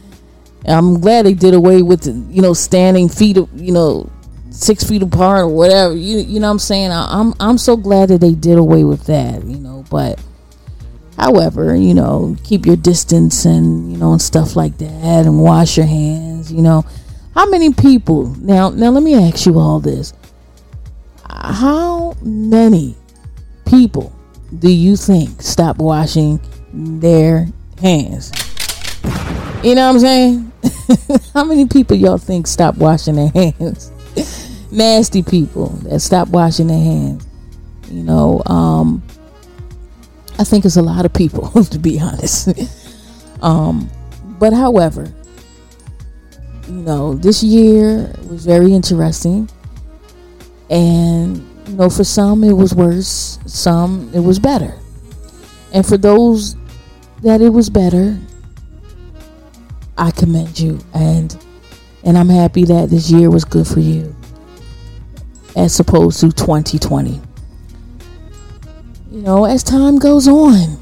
I'm 0.66 1.00
glad 1.00 1.26
they 1.26 1.34
did 1.34 1.54
away 1.54 1.82
with, 1.82 2.06
you 2.30 2.42
know, 2.42 2.52
standing 2.52 3.08
feet, 3.08 3.36
you 3.54 3.72
know, 3.72 4.10
six 4.50 4.84
feet 4.84 5.02
apart 5.02 5.44
or 5.44 5.48
whatever. 5.48 5.94
You, 5.94 6.18
you 6.18 6.40
know 6.40 6.48
what 6.48 6.52
I'm 6.52 6.58
saying? 6.58 6.90
I, 6.90 7.20
I'm, 7.20 7.34
I'm 7.40 7.58
so 7.58 7.76
glad 7.76 8.10
that 8.10 8.20
they 8.20 8.34
did 8.34 8.58
away 8.58 8.84
with 8.84 9.04
that, 9.06 9.44
you 9.44 9.58
know, 9.58 9.84
but 9.90 10.22
however, 11.16 11.74
you 11.74 11.94
know, 11.94 12.36
keep 12.44 12.66
your 12.66 12.76
distance 12.76 13.44
and, 13.44 13.90
you 13.90 13.98
know, 13.98 14.12
and 14.12 14.22
stuff 14.22 14.54
like 14.54 14.76
that 14.78 15.26
and 15.26 15.42
wash 15.42 15.76
your 15.76 15.86
hands, 15.86 16.52
you 16.52 16.62
know. 16.62 16.84
How 17.34 17.48
many 17.48 17.72
people, 17.72 18.26
now, 18.36 18.68
now 18.68 18.90
let 18.90 19.02
me 19.02 19.14
ask 19.14 19.46
you 19.46 19.58
all 19.58 19.80
this 19.80 20.12
how 21.42 22.14
many 22.22 22.94
people 23.66 24.14
do 24.58 24.70
you 24.70 24.96
think 24.96 25.40
stop 25.42 25.78
washing 25.78 26.40
their 26.72 27.48
hands? 27.80 28.32
You 29.62 29.74
know 29.74 29.92
what 29.92 29.94
I'm 29.94 29.98
saying? 30.00 30.52
how 31.34 31.44
many 31.44 31.66
people 31.66 31.96
y'all 31.96 32.18
think 32.18 32.46
stop 32.46 32.76
washing 32.76 33.16
their 33.16 33.28
hands? 33.28 33.90
Nasty 34.72 35.22
people 35.22 35.68
that 35.84 36.00
stop 36.00 36.28
washing 36.28 36.66
their 36.66 36.78
hands. 36.78 37.26
You 37.90 38.02
know, 38.02 38.42
um, 38.46 39.02
I 40.38 40.44
think 40.44 40.64
it's 40.64 40.76
a 40.76 40.82
lot 40.82 41.04
of 41.04 41.12
people, 41.12 41.48
to 41.64 41.78
be 41.78 42.00
honest. 42.00 42.48
um, 43.42 43.88
but 44.38 44.52
however, 44.52 45.12
you 46.66 46.74
know, 46.74 47.14
this 47.14 47.42
year 47.42 48.12
was 48.28 48.46
very 48.46 48.72
interesting. 48.72 49.48
And, 50.70 51.36
you 51.68 51.74
know, 51.74 51.90
for 51.90 52.02
some 52.02 52.42
it 52.42 52.54
was 52.54 52.74
worse, 52.74 53.38
some 53.46 54.10
it 54.14 54.20
was 54.20 54.38
better. 54.38 54.74
And 55.72 55.86
for 55.86 55.96
those 55.96 56.56
that 57.22 57.40
it 57.40 57.50
was 57.50 57.70
better, 57.70 58.18
I 59.96 60.10
commend 60.10 60.58
you 60.58 60.78
and 60.94 61.36
and 62.04 62.18
I'm 62.18 62.28
happy 62.28 62.64
that 62.64 62.90
this 62.90 63.10
year 63.10 63.30
was 63.30 63.44
good 63.44 63.66
for 63.66 63.80
you 63.80 64.14
as 65.56 65.78
opposed 65.78 66.20
to 66.20 66.32
2020. 66.32 67.20
You 69.10 69.20
know, 69.20 69.44
as 69.44 69.62
time 69.62 69.98
goes 69.98 70.26
on, 70.26 70.78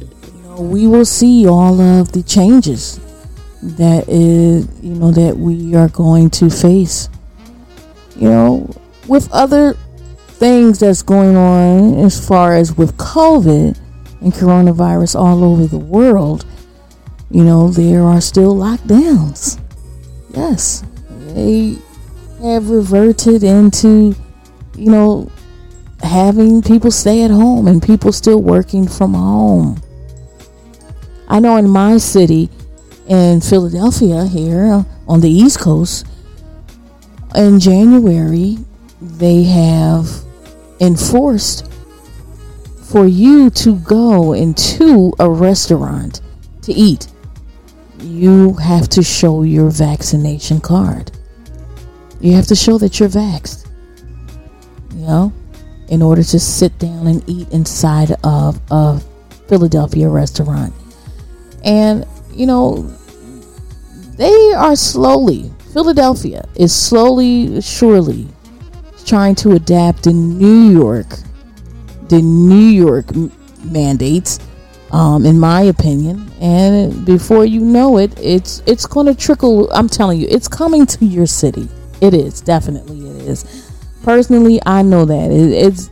you 0.00 0.42
know, 0.42 0.60
we 0.60 0.86
will 0.86 1.04
see 1.04 1.46
all 1.46 1.80
of 1.80 2.12
the 2.12 2.22
changes 2.22 2.98
that 3.62 4.08
is, 4.08 4.66
you 4.82 4.94
know, 4.94 5.12
that 5.12 5.36
we 5.36 5.76
are 5.76 5.88
going 5.88 6.30
to 6.30 6.50
face 6.50 7.08
you 8.16 8.28
know, 8.28 8.70
with 9.08 9.30
other 9.32 9.74
things 10.28 10.78
that's 10.78 11.02
going 11.02 11.36
on 11.36 11.98
as 12.04 12.24
far 12.26 12.54
as 12.54 12.76
with 12.76 12.96
COVID 12.96 13.78
and 14.22 14.32
coronavirus 14.32 15.18
all 15.18 15.44
over 15.44 15.66
the 15.66 15.78
world, 15.78 16.46
you 17.30 17.44
know, 17.44 17.68
there 17.68 18.02
are 18.02 18.20
still 18.20 18.54
lockdowns. 18.54 19.58
Yes, 20.34 20.84
they 21.34 21.78
have 22.42 22.70
reverted 22.70 23.42
into, 23.42 24.14
you 24.76 24.90
know, 24.90 25.30
having 26.02 26.62
people 26.62 26.90
stay 26.90 27.22
at 27.22 27.30
home 27.30 27.68
and 27.68 27.82
people 27.82 28.12
still 28.12 28.42
working 28.42 28.86
from 28.88 29.14
home. 29.14 29.80
I 31.28 31.40
know 31.40 31.56
in 31.56 31.68
my 31.68 31.96
city, 31.98 32.50
in 33.08 33.40
Philadelphia, 33.40 34.26
here 34.26 34.84
on 35.08 35.20
the 35.20 35.30
East 35.30 35.60
Coast, 35.60 36.06
in 37.34 37.58
January, 37.58 38.58
they 39.00 39.44
have 39.44 40.08
enforced 40.80 41.71
for 42.92 43.06
you 43.06 43.50
to 43.50 43.76
go 43.78 44.34
into 44.34 45.12
a 45.18 45.28
restaurant 45.28 46.20
to 46.62 46.72
eat. 46.72 47.08
You 47.98 48.52
have 48.54 48.88
to 48.90 49.02
show 49.02 49.42
your 49.42 49.70
vaccination 49.70 50.60
card. 50.60 51.10
You 52.20 52.34
have 52.34 52.46
to 52.48 52.54
show 52.54 52.78
that 52.78 53.00
you're 53.00 53.08
vaxxed. 53.08 53.66
You 54.94 55.06
know, 55.06 55.32
in 55.88 56.02
order 56.02 56.22
to 56.22 56.38
sit 56.38 56.78
down 56.78 57.06
and 57.06 57.28
eat 57.28 57.48
inside 57.50 58.14
of 58.22 58.60
a 58.70 59.00
Philadelphia 59.48 60.08
restaurant. 60.08 60.74
And, 61.64 62.06
you 62.32 62.46
know, 62.46 62.82
they 64.16 64.52
are 64.52 64.76
slowly 64.76 65.50
Philadelphia 65.72 66.46
is 66.54 66.74
slowly, 66.74 67.60
surely 67.62 68.28
trying 69.06 69.34
to 69.36 69.52
adapt 69.52 70.06
in 70.06 70.38
New 70.38 70.70
York, 70.70 71.06
the 72.08 72.20
New 72.20 72.54
York 72.56 73.06
mandates, 73.64 74.38
um, 74.90 75.24
in 75.24 75.38
my 75.38 75.62
opinion. 75.62 76.30
And 76.40 77.04
before 77.04 77.44
you 77.44 77.60
know 77.60 77.98
it, 77.98 78.18
it's 78.20 78.62
it's 78.66 78.86
going 78.86 79.06
to 79.06 79.14
trickle. 79.14 79.70
I'm 79.72 79.88
telling 79.88 80.20
you, 80.20 80.26
it's 80.30 80.48
coming 80.48 80.86
to 80.86 81.04
your 81.04 81.26
city. 81.26 81.68
It 82.00 82.14
is 82.14 82.40
definitely 82.40 83.08
it 83.08 83.28
is. 83.28 83.70
Personally, 84.02 84.60
I 84.66 84.82
know 84.82 85.04
that 85.04 85.30
it, 85.30 85.52
it's 85.52 85.90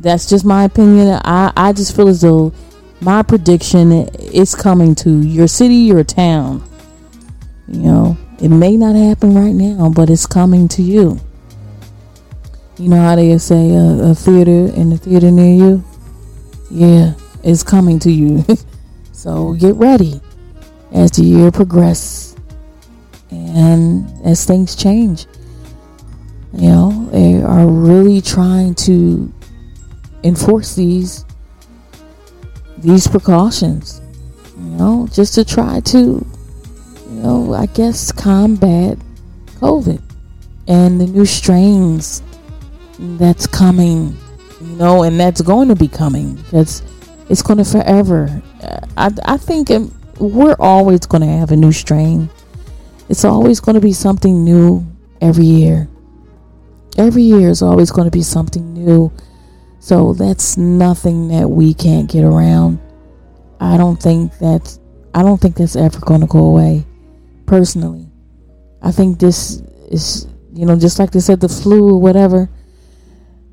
that's 0.00 0.28
just 0.28 0.44
my 0.44 0.64
opinion. 0.64 1.20
I 1.24 1.52
I 1.56 1.72
just 1.72 1.96
feel 1.96 2.08
as 2.08 2.20
though 2.20 2.52
my 3.00 3.22
prediction 3.22 3.92
is 4.18 4.54
coming 4.54 4.94
to 4.96 5.20
your 5.20 5.48
city, 5.48 5.74
your 5.74 6.04
town. 6.04 6.62
You 7.68 7.80
know, 7.80 8.18
it 8.40 8.48
may 8.48 8.76
not 8.76 8.94
happen 8.94 9.34
right 9.34 9.54
now, 9.54 9.90
but 9.90 10.10
it's 10.10 10.26
coming 10.26 10.68
to 10.68 10.82
you. 10.82 11.20
You 12.78 12.90
know 12.90 13.00
how 13.00 13.16
they 13.16 13.38
say 13.38 13.70
a, 13.70 14.10
a 14.10 14.14
theater 14.14 14.70
in 14.74 14.90
the 14.90 14.98
theater 14.98 15.30
near 15.30 15.54
you? 15.54 15.84
Yeah, 16.70 17.14
it's 17.42 17.62
coming 17.62 17.98
to 18.00 18.10
you. 18.10 18.44
so 19.12 19.54
get 19.54 19.74
ready 19.76 20.20
as 20.92 21.12
the 21.12 21.22
year 21.22 21.50
progresses 21.50 22.36
and 23.30 24.06
as 24.26 24.44
things 24.44 24.76
change. 24.76 25.24
You 26.52 26.68
know, 26.68 27.08
they 27.12 27.40
are 27.42 27.66
really 27.66 28.20
trying 28.20 28.74
to 28.86 29.32
enforce 30.22 30.74
these 30.74 31.24
these 32.76 33.08
precautions. 33.08 34.02
You 34.58 34.70
know, 34.76 35.08
just 35.10 35.34
to 35.36 35.46
try 35.46 35.80
to 35.80 35.98
you 35.98 37.22
know, 37.22 37.54
I 37.54 37.66
guess 37.66 38.12
combat 38.12 38.98
COVID 39.60 40.02
and 40.68 41.00
the 41.00 41.06
new 41.06 41.24
strains 41.24 42.22
that's 42.98 43.46
coming, 43.46 44.16
you 44.60 44.76
know, 44.76 45.02
and 45.02 45.18
that's 45.18 45.40
going 45.40 45.68
to 45.68 45.76
be 45.76 45.88
coming 45.88 46.34
because 46.36 46.82
it's 47.28 47.42
going 47.42 47.58
to 47.58 47.64
forever. 47.64 48.42
Uh, 48.62 48.86
I, 48.96 49.10
I 49.24 49.36
think 49.36 49.70
we're 50.18 50.56
always 50.58 51.00
going 51.00 51.22
to 51.22 51.28
have 51.28 51.50
a 51.50 51.56
new 51.56 51.72
strain. 51.72 52.30
It's 53.08 53.24
always 53.24 53.60
going 53.60 53.74
to 53.74 53.80
be 53.80 53.92
something 53.92 54.44
new 54.44 54.84
every 55.20 55.44
year. 55.44 55.88
Every 56.98 57.22
year 57.22 57.50
is 57.50 57.62
always 57.62 57.90
going 57.90 58.06
to 58.06 58.10
be 58.10 58.22
something 58.22 58.72
new. 58.72 59.12
So 59.80 60.14
that's 60.14 60.56
nothing 60.56 61.28
that 61.28 61.48
we 61.48 61.74
can't 61.74 62.10
get 62.10 62.24
around. 62.24 62.80
I 63.60 63.76
don't 63.76 64.02
think 64.02 64.36
that's 64.38 64.80
I 65.14 65.22
don't 65.22 65.40
think 65.40 65.56
that's 65.56 65.76
ever 65.76 65.98
going 66.00 66.20
to 66.20 66.26
go 66.26 66.44
away 66.44 66.84
personally. 67.46 68.10
I 68.82 68.92
think 68.92 69.18
this 69.18 69.62
is, 69.90 70.28
you 70.52 70.66
know, 70.66 70.78
just 70.78 70.98
like 70.98 71.10
they 71.10 71.20
said, 71.20 71.40
the 71.40 71.48
flu 71.48 71.94
or 71.94 72.00
whatever, 72.00 72.50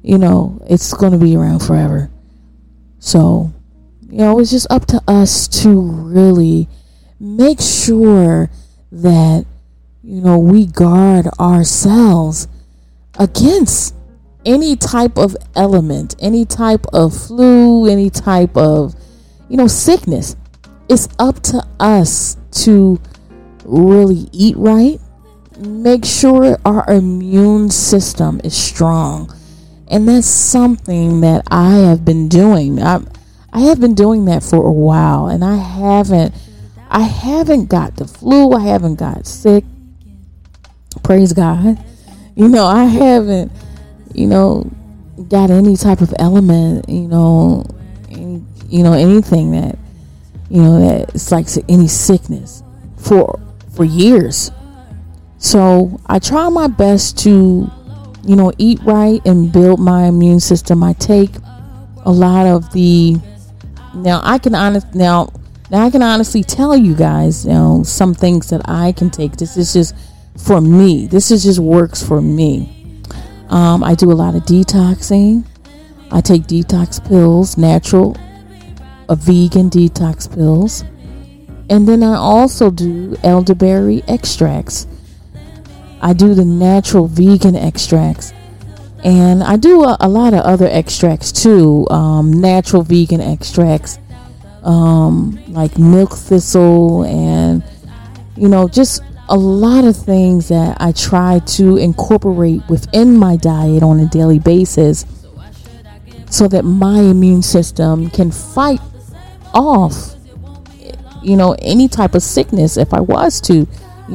you 0.04 0.18
know, 0.18 0.60
it's 0.70 0.94
going 0.94 1.13
to 1.13 1.18
be 1.18 1.36
around 1.36 1.60
forever. 1.62 2.12
So, 3.00 3.52
you 4.10 4.18
know, 4.18 4.39
it's 4.39 4.52
just 4.52 4.68
up 4.70 4.86
to 4.88 5.02
us 5.08 5.48
to 5.63 5.82
really 5.82 6.68
make 7.20 7.60
sure 7.60 8.52
that, 8.92 9.46
you 10.04 10.22
know, 10.22 10.38
we 10.38 10.66
guard 10.66 11.28
ourselves 11.39 12.48
against 13.18 13.96
any 14.46 14.76
type 14.76 15.18
of 15.18 15.38
element, 15.56 16.16
any 16.20 16.46
type 16.46 16.86
of 16.92 17.16
flu, 17.16 17.88
any 17.88 18.10
type 18.10 18.58
of, 18.58 18.94
you 19.48 19.56
know, 19.56 19.68
sickness. 19.68 20.36
It's 20.89 21.08
up 21.18 21.39
to 21.44 21.66
us 21.80 22.36
to 22.63 23.00
really 23.63 24.28
eat 24.34 24.58
right, 24.58 25.00
make 25.58 26.04
sure 26.04 26.58
our 26.66 26.89
immune 26.92 27.70
system 27.70 28.42
is 28.44 28.56
strong. 28.56 29.34
And 29.94 30.10
that's 30.10 30.26
something 30.26 31.22
that 31.22 31.44
I 31.52 31.70
have 31.76 32.04
been 32.04 32.28
doing. 32.28 32.82
I, 32.82 33.00
I 33.54 33.60
have 33.60 33.80
been 33.80 33.94
doing 33.94 34.26
that 34.26 34.42
for 34.42 34.66
a 34.66 34.72
while 34.72 35.28
and 35.28 35.46
I 35.46 35.56
haven't 35.56 36.34
I 36.90 37.02
haven't 37.02 37.70
got 37.70 37.98
the 37.98 38.06
flu, 38.08 38.54
I 38.54 38.62
haven't 38.62 38.96
got 38.96 39.28
sick. 39.28 39.64
Praise 41.04 41.32
God. 41.32 41.78
You 42.36 42.48
know, 42.48 42.66
I 42.66 42.86
haven't, 42.86 43.52
you 44.16 44.26
know, 44.26 44.72
got 45.28 45.52
any 45.52 45.76
type 45.76 46.02
of 46.02 46.12
element, 46.18 46.90
you 46.90 47.08
know, 47.08 47.64
any, 48.10 48.44
you 48.70 48.82
know, 48.82 48.94
anything 48.94 49.52
that, 49.52 49.78
you 50.50 50.64
know, 50.64 50.80
that 50.80 51.14
it's 51.14 51.32
like 51.32 51.46
any 51.70 51.88
sickness 51.88 52.64
for 52.98 53.40
for 53.76 53.86
years. 53.86 54.52
So 55.38 56.00
I 56.08 56.18
try 56.18 56.50
my 56.50 56.66
best 56.66 57.20
to 57.20 57.72
you 58.24 58.36
know, 58.36 58.52
eat 58.58 58.80
right 58.84 59.22
and 59.26 59.52
build 59.52 59.80
my 59.80 60.06
immune 60.06 60.40
system. 60.40 60.84
I 60.84 60.94
take 60.94 61.32
a 62.06 62.12
lot 62.12 62.46
of 62.46 62.72
the 62.74 63.18
now 63.94 64.22
I 64.24 64.38
can 64.40 64.56
honest 64.56 64.94
now 64.94 65.32
now 65.70 65.86
I 65.86 65.90
can 65.90 66.02
honestly 66.02 66.44
tell 66.44 66.76
you 66.76 66.96
guys, 66.96 67.46
you 67.46 67.52
know, 67.52 67.84
some 67.84 68.14
things 68.14 68.50
that 68.50 68.62
I 68.66 68.92
can 68.92 69.10
take. 69.10 69.38
This 69.38 69.58
is 69.58 69.74
just 69.74 69.96
for 70.38 70.62
me. 70.62 71.08
This 71.08 71.32
is 71.32 71.44
just 71.44 71.60
works 71.60 72.02
for 72.06 72.22
me. 72.22 73.02
Um, 73.50 73.84
I 73.84 73.96
do 73.96 74.12
a 74.12 74.14
lot 74.14 74.36
of 74.36 74.44
detoxing. 74.44 75.46
I 76.12 76.22
take 76.22 76.44
detox 76.44 77.04
pills, 77.08 77.58
natural, 77.58 78.16
a 79.10 79.16
vegan 79.16 79.70
detox 79.70 80.32
pills. 80.32 80.84
And 81.70 81.88
then 81.88 82.04
I 82.04 82.16
also 82.16 82.70
do 82.70 83.16
elderberry 83.24 84.04
extracts. 84.08 84.86
I 86.04 86.12
do 86.12 86.34
the 86.34 86.44
natural 86.44 87.08
vegan 87.08 87.56
extracts. 87.56 88.34
And 89.06 89.42
I 89.42 89.56
do 89.56 89.84
a, 89.84 89.96
a 90.02 90.10
lot 90.10 90.34
of 90.34 90.42
other 90.42 90.68
extracts 90.68 91.32
too, 91.32 91.88
um, 91.89 92.32
natural 92.32 92.84
vegan 92.84 93.22
extracts, 93.22 94.00
um, 94.63 95.42
like 95.48 95.78
milk 95.78 96.12
thistle, 96.12 97.04
and 97.04 97.63
you 98.36 98.50
know, 98.50 98.68
just 98.68 99.02
a 99.30 99.38
lot 99.38 99.86
of 99.86 99.96
things 99.96 100.50
that 100.50 100.78
I 100.80 100.92
try 100.92 101.39
to 101.39 101.78
incorporate 101.78 102.62
within 102.68 103.18
my 103.18 103.38
diet 103.38 103.82
on 103.82 104.00
a 104.00 104.08
daily 104.08 104.39
basis 104.39 105.06
so 106.30 106.48
that 106.50 106.63
my 106.63 107.00
immune 107.00 107.44
system 107.44 108.10
can 108.10 108.32
fight 108.32 108.82
off 109.54 110.16
you 111.22 111.38
know 111.38 111.56
any 111.60 111.88
type 111.88 112.16
of 112.16 112.24
sickness 112.24 112.76
if 112.76 112.94
I 112.94 113.00
was 113.00 113.39
to 113.42 113.54
you 113.54 113.68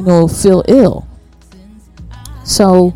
know 0.03 0.27
feel 0.27 0.63
ill 0.67 1.08
so 2.49 2.93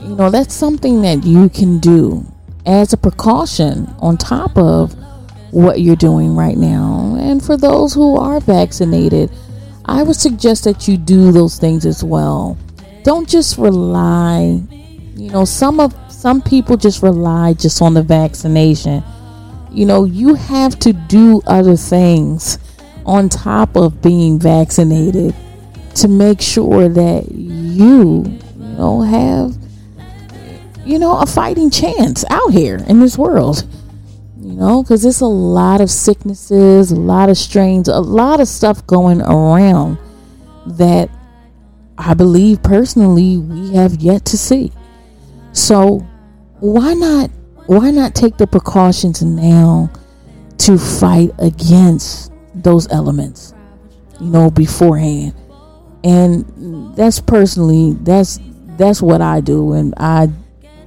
you 0.00 0.14
know, 0.14 0.30
that's 0.30 0.54
something 0.54 1.02
that 1.02 1.24
you 1.24 1.48
can 1.48 1.78
do 1.78 2.24
as 2.64 2.92
a 2.92 2.96
precaution 2.96 3.92
on 3.98 4.16
top 4.16 4.56
of 4.56 4.94
what 5.50 5.80
you're 5.80 5.96
doing 5.96 6.36
right 6.36 6.56
now. 6.56 7.16
And 7.18 7.44
for 7.44 7.56
those 7.56 7.94
who 7.94 8.16
are 8.16 8.38
vaccinated, 8.38 9.32
I 9.84 10.02
would 10.02 10.16
suggest 10.16 10.64
that 10.64 10.86
you 10.86 10.96
do 10.96 11.32
those 11.32 11.58
things 11.58 11.86
as 11.86 12.04
well. 12.04 12.56
Don't 13.02 13.28
just 13.28 13.56
rely, 13.56 14.60
you 15.14 15.30
know, 15.30 15.44
some 15.44 15.80
of 15.80 15.94
some 16.08 16.42
people 16.42 16.76
just 16.76 17.02
rely 17.02 17.54
just 17.54 17.80
on 17.80 17.94
the 17.94 18.02
vaccination. 18.02 19.02
You 19.70 19.86
know, 19.86 20.04
you 20.04 20.34
have 20.34 20.78
to 20.80 20.92
do 20.92 21.40
other 21.46 21.76
things 21.76 22.58
on 23.04 23.28
top 23.28 23.76
of 23.76 24.02
being 24.02 24.38
vaccinated 24.38 25.34
to 25.94 26.08
make 26.08 26.40
sure 26.40 26.88
that 26.88 27.30
you, 27.32 28.38
know, 28.76 29.02
have 29.02 29.56
you 30.86 31.00
know, 31.00 31.18
a 31.18 31.26
fighting 31.26 31.68
chance 31.68 32.24
out 32.30 32.52
here 32.52 32.76
in 32.86 33.00
this 33.00 33.18
world. 33.18 33.66
You 34.40 34.52
know, 34.52 34.82
because 34.82 35.02
there's 35.02 35.20
a 35.20 35.26
lot 35.26 35.80
of 35.80 35.90
sicknesses, 35.90 36.92
a 36.92 36.96
lot 36.96 37.28
of 37.28 37.36
strains, 37.36 37.88
a 37.88 37.98
lot 37.98 38.40
of 38.40 38.46
stuff 38.46 38.86
going 38.86 39.20
around 39.20 39.98
that 40.66 41.10
I 41.98 42.14
believe 42.14 42.62
personally 42.62 43.36
we 43.38 43.74
have 43.74 43.96
yet 43.96 44.24
to 44.26 44.38
see. 44.38 44.70
So 45.52 46.06
why 46.60 46.94
not 46.94 47.30
why 47.66 47.90
not 47.90 48.14
take 48.14 48.36
the 48.36 48.46
precautions 48.46 49.22
now 49.22 49.90
to 50.58 50.78
fight 50.78 51.32
against 51.38 52.32
those 52.54 52.86
elements, 52.92 53.54
you 54.20 54.28
know, 54.28 54.50
beforehand? 54.50 55.34
And 56.04 56.94
that's 56.94 57.18
personally 57.18 57.94
that's 58.02 58.38
that's 58.76 59.02
what 59.02 59.20
I 59.20 59.40
do 59.40 59.72
and 59.72 59.94
I 59.96 60.28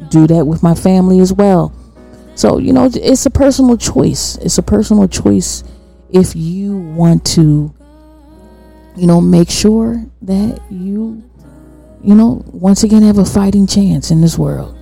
do 0.09 0.27
that 0.27 0.45
with 0.45 0.63
my 0.63 0.75
family 0.75 1.19
as 1.19 1.33
well. 1.33 1.73
So, 2.35 2.57
you 2.57 2.71
know, 2.71 2.89
it's 2.93 3.25
a 3.25 3.29
personal 3.29 3.77
choice. 3.77 4.37
It's 4.37 4.57
a 4.57 4.63
personal 4.63 5.07
choice 5.07 5.63
if 6.09 6.35
you 6.35 6.77
want 6.77 7.25
to, 7.33 7.73
you 8.95 9.07
know, 9.07 9.19
make 9.19 9.49
sure 9.49 10.05
that 10.21 10.61
you, 10.69 11.23
you 12.01 12.15
know, 12.15 12.43
once 12.47 12.83
again 12.83 13.01
have 13.01 13.17
a 13.17 13.25
fighting 13.25 13.67
chance 13.67 14.09
in 14.09 14.21
this 14.21 14.37
world. 14.37 14.77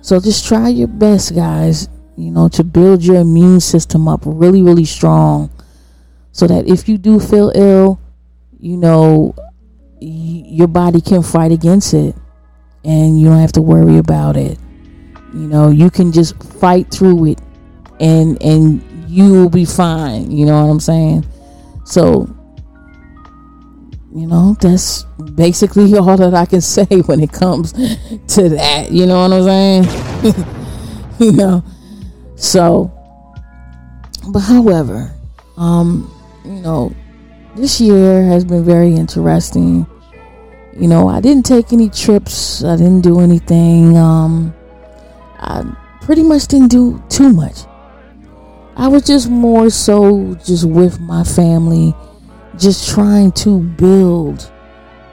So 0.00 0.18
just 0.18 0.46
try 0.46 0.68
your 0.68 0.88
best, 0.88 1.34
guys, 1.34 1.88
you 2.16 2.30
know, 2.30 2.48
to 2.50 2.64
build 2.64 3.04
your 3.04 3.16
immune 3.16 3.60
system 3.60 4.08
up 4.08 4.22
really, 4.24 4.62
really 4.62 4.86
strong 4.86 5.50
so 6.32 6.46
that 6.46 6.66
if 6.66 6.88
you 6.88 6.96
do 6.96 7.20
feel 7.20 7.52
ill, 7.54 8.00
you 8.60 8.76
know, 8.76 9.34
your 10.00 10.68
body 10.68 11.00
can 11.00 11.22
fight 11.22 11.52
against 11.52 11.92
it 11.92 12.14
and 12.88 13.20
you 13.20 13.26
don't 13.28 13.38
have 13.38 13.52
to 13.52 13.60
worry 13.60 13.98
about 13.98 14.36
it. 14.36 14.58
You 15.34 15.46
know, 15.46 15.68
you 15.68 15.90
can 15.90 16.10
just 16.10 16.42
fight 16.42 16.90
through 16.90 17.26
it 17.26 17.40
and 18.00 18.42
and 18.42 18.82
you 19.08 19.30
will 19.30 19.50
be 19.50 19.66
fine. 19.66 20.30
You 20.30 20.46
know 20.46 20.64
what 20.64 20.70
I'm 20.70 20.80
saying? 20.80 21.26
So, 21.84 22.34
you 24.14 24.26
know, 24.26 24.56
that's 24.58 25.02
basically 25.34 25.94
all 25.98 26.16
that 26.16 26.32
I 26.32 26.46
can 26.46 26.60
say 26.76 26.86
when 26.86 27.20
it 27.20 27.30
comes 27.30 27.72
to 27.72 28.48
that. 28.48 28.88
You 28.90 29.04
know 29.04 29.28
what 29.28 29.32
I'm 29.34 29.44
saying? 29.44 30.46
you 31.20 31.32
know. 31.32 31.62
So, 32.36 32.90
but 34.30 34.40
however, 34.40 35.14
um, 35.58 36.10
you 36.42 36.62
know, 36.62 36.94
this 37.54 37.80
year 37.82 38.24
has 38.24 38.46
been 38.46 38.64
very 38.64 38.94
interesting 38.94 39.86
you 40.78 40.86
know, 40.86 41.08
I 41.08 41.20
didn't 41.20 41.44
take 41.44 41.72
any 41.72 41.90
trips. 41.90 42.62
I 42.62 42.76
didn't 42.76 43.00
do 43.00 43.18
anything. 43.20 43.96
Um, 43.96 44.54
I 45.40 45.64
pretty 46.02 46.22
much 46.22 46.46
didn't 46.46 46.68
do 46.68 47.02
too 47.08 47.32
much. 47.32 47.58
I 48.76 48.86
was 48.86 49.02
just 49.02 49.28
more 49.28 49.70
so 49.70 50.34
just 50.46 50.68
with 50.68 51.00
my 51.00 51.24
family, 51.24 51.94
just 52.56 52.88
trying 52.88 53.32
to 53.32 53.60
build. 53.60 54.52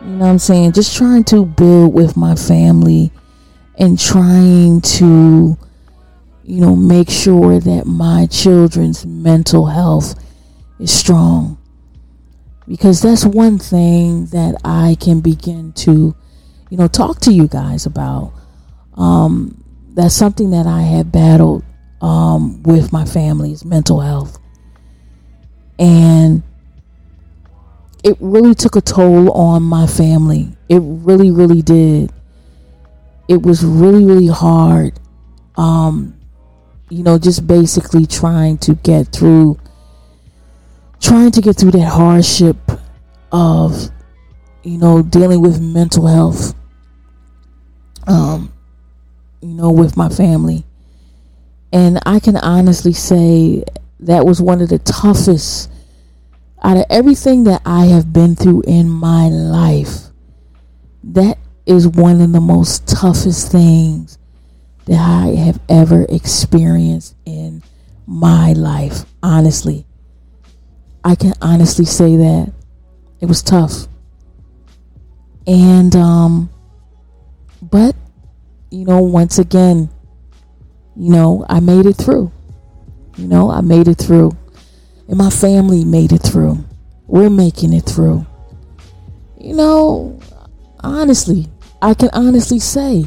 You 0.01 0.11
know 0.11 0.25
what 0.25 0.31
I'm 0.31 0.39
saying? 0.39 0.73
Just 0.73 0.95
trying 0.95 1.23
to 1.25 1.45
build 1.45 1.95
with 1.95 2.15
my 2.15 2.35
family 2.35 3.11
and 3.79 3.99
trying 3.99 4.81
to, 4.81 5.57
you 6.43 6.61
know, 6.61 6.75
make 6.75 7.09
sure 7.09 7.59
that 7.59 7.87
my 7.87 8.27
children's 8.27 9.03
mental 9.03 9.65
health 9.65 10.13
is 10.79 10.91
strong 10.91 11.57
because 12.67 13.01
that's 13.01 13.25
one 13.25 13.59
thing 13.59 14.25
that 14.27 14.55
I 14.63 14.97
can 14.99 15.21
begin 15.21 15.73
to, 15.73 16.15
you 16.69 16.77
know, 16.77 16.87
talk 16.87 17.19
to 17.21 17.31
you 17.31 17.47
guys 17.47 17.85
about. 17.85 18.33
Um, 18.95 19.63
that's 19.93 20.15
something 20.15 20.51
that 20.51 20.65
I 20.65 20.81
have 20.81 21.11
battled 21.11 21.63
um, 22.01 22.63
with 22.63 22.91
my 22.91 23.05
family's 23.05 23.63
mental 23.63 23.99
health, 23.99 24.39
and 25.79 26.43
it 28.03 28.17
really 28.19 28.53
took 28.53 28.75
a 28.75 28.81
toll 28.81 29.31
on 29.31 29.63
my 29.63 29.87
family. 29.87 30.55
It 30.69 30.79
really, 30.83 31.31
really 31.31 31.61
did. 31.61 32.11
It 33.27 33.41
was 33.41 33.65
really, 33.65 34.05
really 34.05 34.27
hard. 34.27 34.99
Um, 35.57 36.15
you 36.89 37.03
know, 37.03 37.17
just 37.17 37.47
basically 37.47 38.05
trying 38.05 38.59
to 38.59 38.75
get 38.75 39.07
through 39.07 39.59
trying 40.99 41.31
to 41.31 41.41
get 41.41 41.57
through 41.57 41.71
that 41.71 41.87
hardship 41.87 42.57
of 43.31 43.89
you 44.63 44.77
know 44.77 45.01
dealing 45.01 45.41
with 45.41 45.61
mental 45.61 46.07
health 46.07 46.55
um 48.07 48.51
you 49.41 49.53
know 49.53 49.71
with 49.71 49.95
my 49.95 50.09
family. 50.09 50.63
And 51.71 51.99
i 52.05 52.19
can 52.19 52.37
honestly 52.37 52.93
say 52.93 53.63
that 53.99 54.25
was 54.25 54.41
one 54.41 54.61
of 54.61 54.69
the 54.69 54.79
toughest 54.79 55.69
out 56.63 56.77
of 56.77 56.85
everything 56.89 57.43
that 57.43 57.61
i 57.65 57.85
have 57.85 58.13
been 58.13 58.35
through 58.35 58.63
in 58.65 58.89
my 58.89 59.27
life 59.27 60.07
that 61.03 61.37
is 61.65 61.87
one 61.87 62.21
of 62.21 62.31
the 62.31 62.41
most 62.41 62.87
toughest 62.87 63.51
things 63.51 64.17
that 64.85 64.99
i 64.99 65.35
have 65.35 65.59
ever 65.67 66.05
experienced 66.09 67.15
in 67.25 67.61
my 68.07 68.53
life 68.53 69.05
honestly 69.21 69.84
I 71.05 71.13
can 71.13 71.33
honestly 71.39 71.85
say 71.85 72.15
that 72.15 72.51
it 73.21 73.27
was 73.27 73.43
tough. 73.43 73.87
And 75.45 75.95
um 75.95 76.49
but 77.61 77.95
you 78.71 78.85
know, 78.85 79.01
once 79.01 79.37
again, 79.37 79.89
you 80.97 81.11
know, 81.11 81.45
I 81.47 81.59
made 81.59 81.85
it 81.85 81.93
through. 81.93 82.31
You 83.17 83.27
know, 83.27 83.51
I 83.51 83.61
made 83.61 83.87
it 83.87 83.99
through. 83.99 84.35
And 85.07 85.17
my 85.17 85.29
family 85.29 85.85
made 85.85 86.11
it 86.11 86.23
through. 86.23 86.57
We're 87.05 87.29
making 87.29 87.73
it 87.73 87.85
through. 87.85 88.25
You 89.39 89.53
know, 89.53 90.19
honestly, 90.79 91.47
I 91.81 91.93
can 91.93 92.09
honestly 92.13 92.57
say 92.57 93.05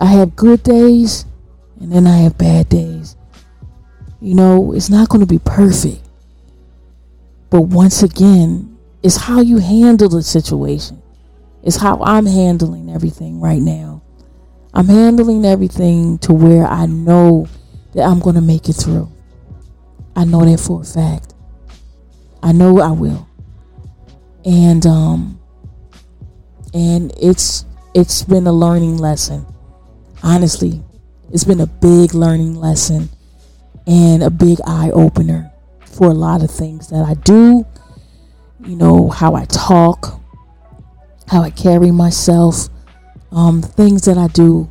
I 0.00 0.06
have 0.06 0.34
good 0.34 0.62
days 0.62 1.26
and 1.78 1.92
then 1.92 2.06
I 2.06 2.16
have 2.18 2.38
bad 2.38 2.70
days. 2.70 3.16
You 4.20 4.34
know, 4.34 4.72
it's 4.72 4.88
not 4.88 5.10
going 5.10 5.20
to 5.20 5.26
be 5.26 5.38
perfect. 5.40 6.00
But 7.52 7.64
once 7.64 8.02
again, 8.02 8.78
it's 9.02 9.18
how 9.18 9.42
you 9.42 9.58
handle 9.58 10.08
the 10.08 10.22
situation. 10.22 11.02
It's 11.62 11.76
how 11.76 12.00
I'm 12.02 12.24
handling 12.24 12.88
everything 12.88 13.42
right 13.42 13.60
now. 13.60 14.02
I'm 14.72 14.86
handling 14.86 15.44
everything 15.44 16.16
to 16.20 16.32
where 16.32 16.64
I 16.66 16.86
know 16.86 17.46
that 17.92 18.04
I'm 18.04 18.20
going 18.20 18.36
to 18.36 18.40
make 18.40 18.70
it 18.70 18.72
through. 18.72 19.12
I 20.16 20.24
know 20.24 20.46
that 20.46 20.60
for 20.60 20.80
a 20.80 20.84
fact. 20.84 21.34
I 22.42 22.52
know 22.52 22.80
I 22.80 22.90
will. 22.90 23.28
And 24.46 24.86
um 24.86 25.38
and 26.72 27.12
it's 27.20 27.66
it's 27.94 28.22
been 28.22 28.46
a 28.46 28.52
learning 28.52 28.96
lesson. 28.96 29.44
Honestly, 30.22 30.82
it's 31.30 31.44
been 31.44 31.60
a 31.60 31.66
big 31.66 32.14
learning 32.14 32.56
lesson 32.56 33.10
and 33.86 34.22
a 34.22 34.30
big 34.30 34.58
eye 34.66 34.90
opener 34.90 35.51
for 35.92 36.08
a 36.08 36.14
lot 36.14 36.42
of 36.42 36.50
things 36.50 36.88
that 36.88 37.04
I 37.04 37.14
do, 37.14 37.66
you 38.64 38.76
know, 38.76 39.08
how 39.08 39.34
I 39.34 39.44
talk, 39.46 40.20
how 41.28 41.42
I 41.42 41.50
carry 41.50 41.90
myself, 41.90 42.68
um, 43.30 43.62
things 43.62 44.04
that 44.06 44.18
I 44.18 44.28
do. 44.28 44.70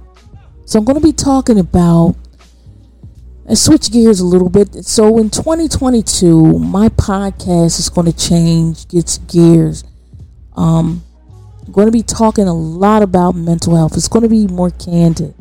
So 0.66 0.80
I'm 0.80 0.86
going 0.86 1.00
to 1.00 1.04
be 1.04 1.14
talking 1.14 1.60
about 1.60 2.16
and 3.46 3.58
switch 3.58 3.92
gears 3.92 4.20
a 4.20 4.26
little 4.26 4.50
bit. 4.50 4.86
So 4.86 5.18
in 5.18 5.30
2022, 5.30 6.60
my 6.60 6.90
podcast 6.90 7.80
is 7.80 7.90
going 7.90 8.10
to 8.10 8.18
change 8.18 8.86
its 8.94 9.18
gears. 9.18 9.84
Um, 10.56 11.04
I'm 11.66 11.72
going 11.72 11.88
to 11.88 11.92
be 11.92 12.04
talking 12.04 12.48
a 12.48 12.54
lot 12.54 13.02
about 13.02 13.36
mental 13.36 13.76
health. 13.76 13.98
It's 13.98 14.08
going 14.08 14.24
to 14.24 14.30
be 14.30 14.48
more 14.48 14.70
candid. 14.70 15.34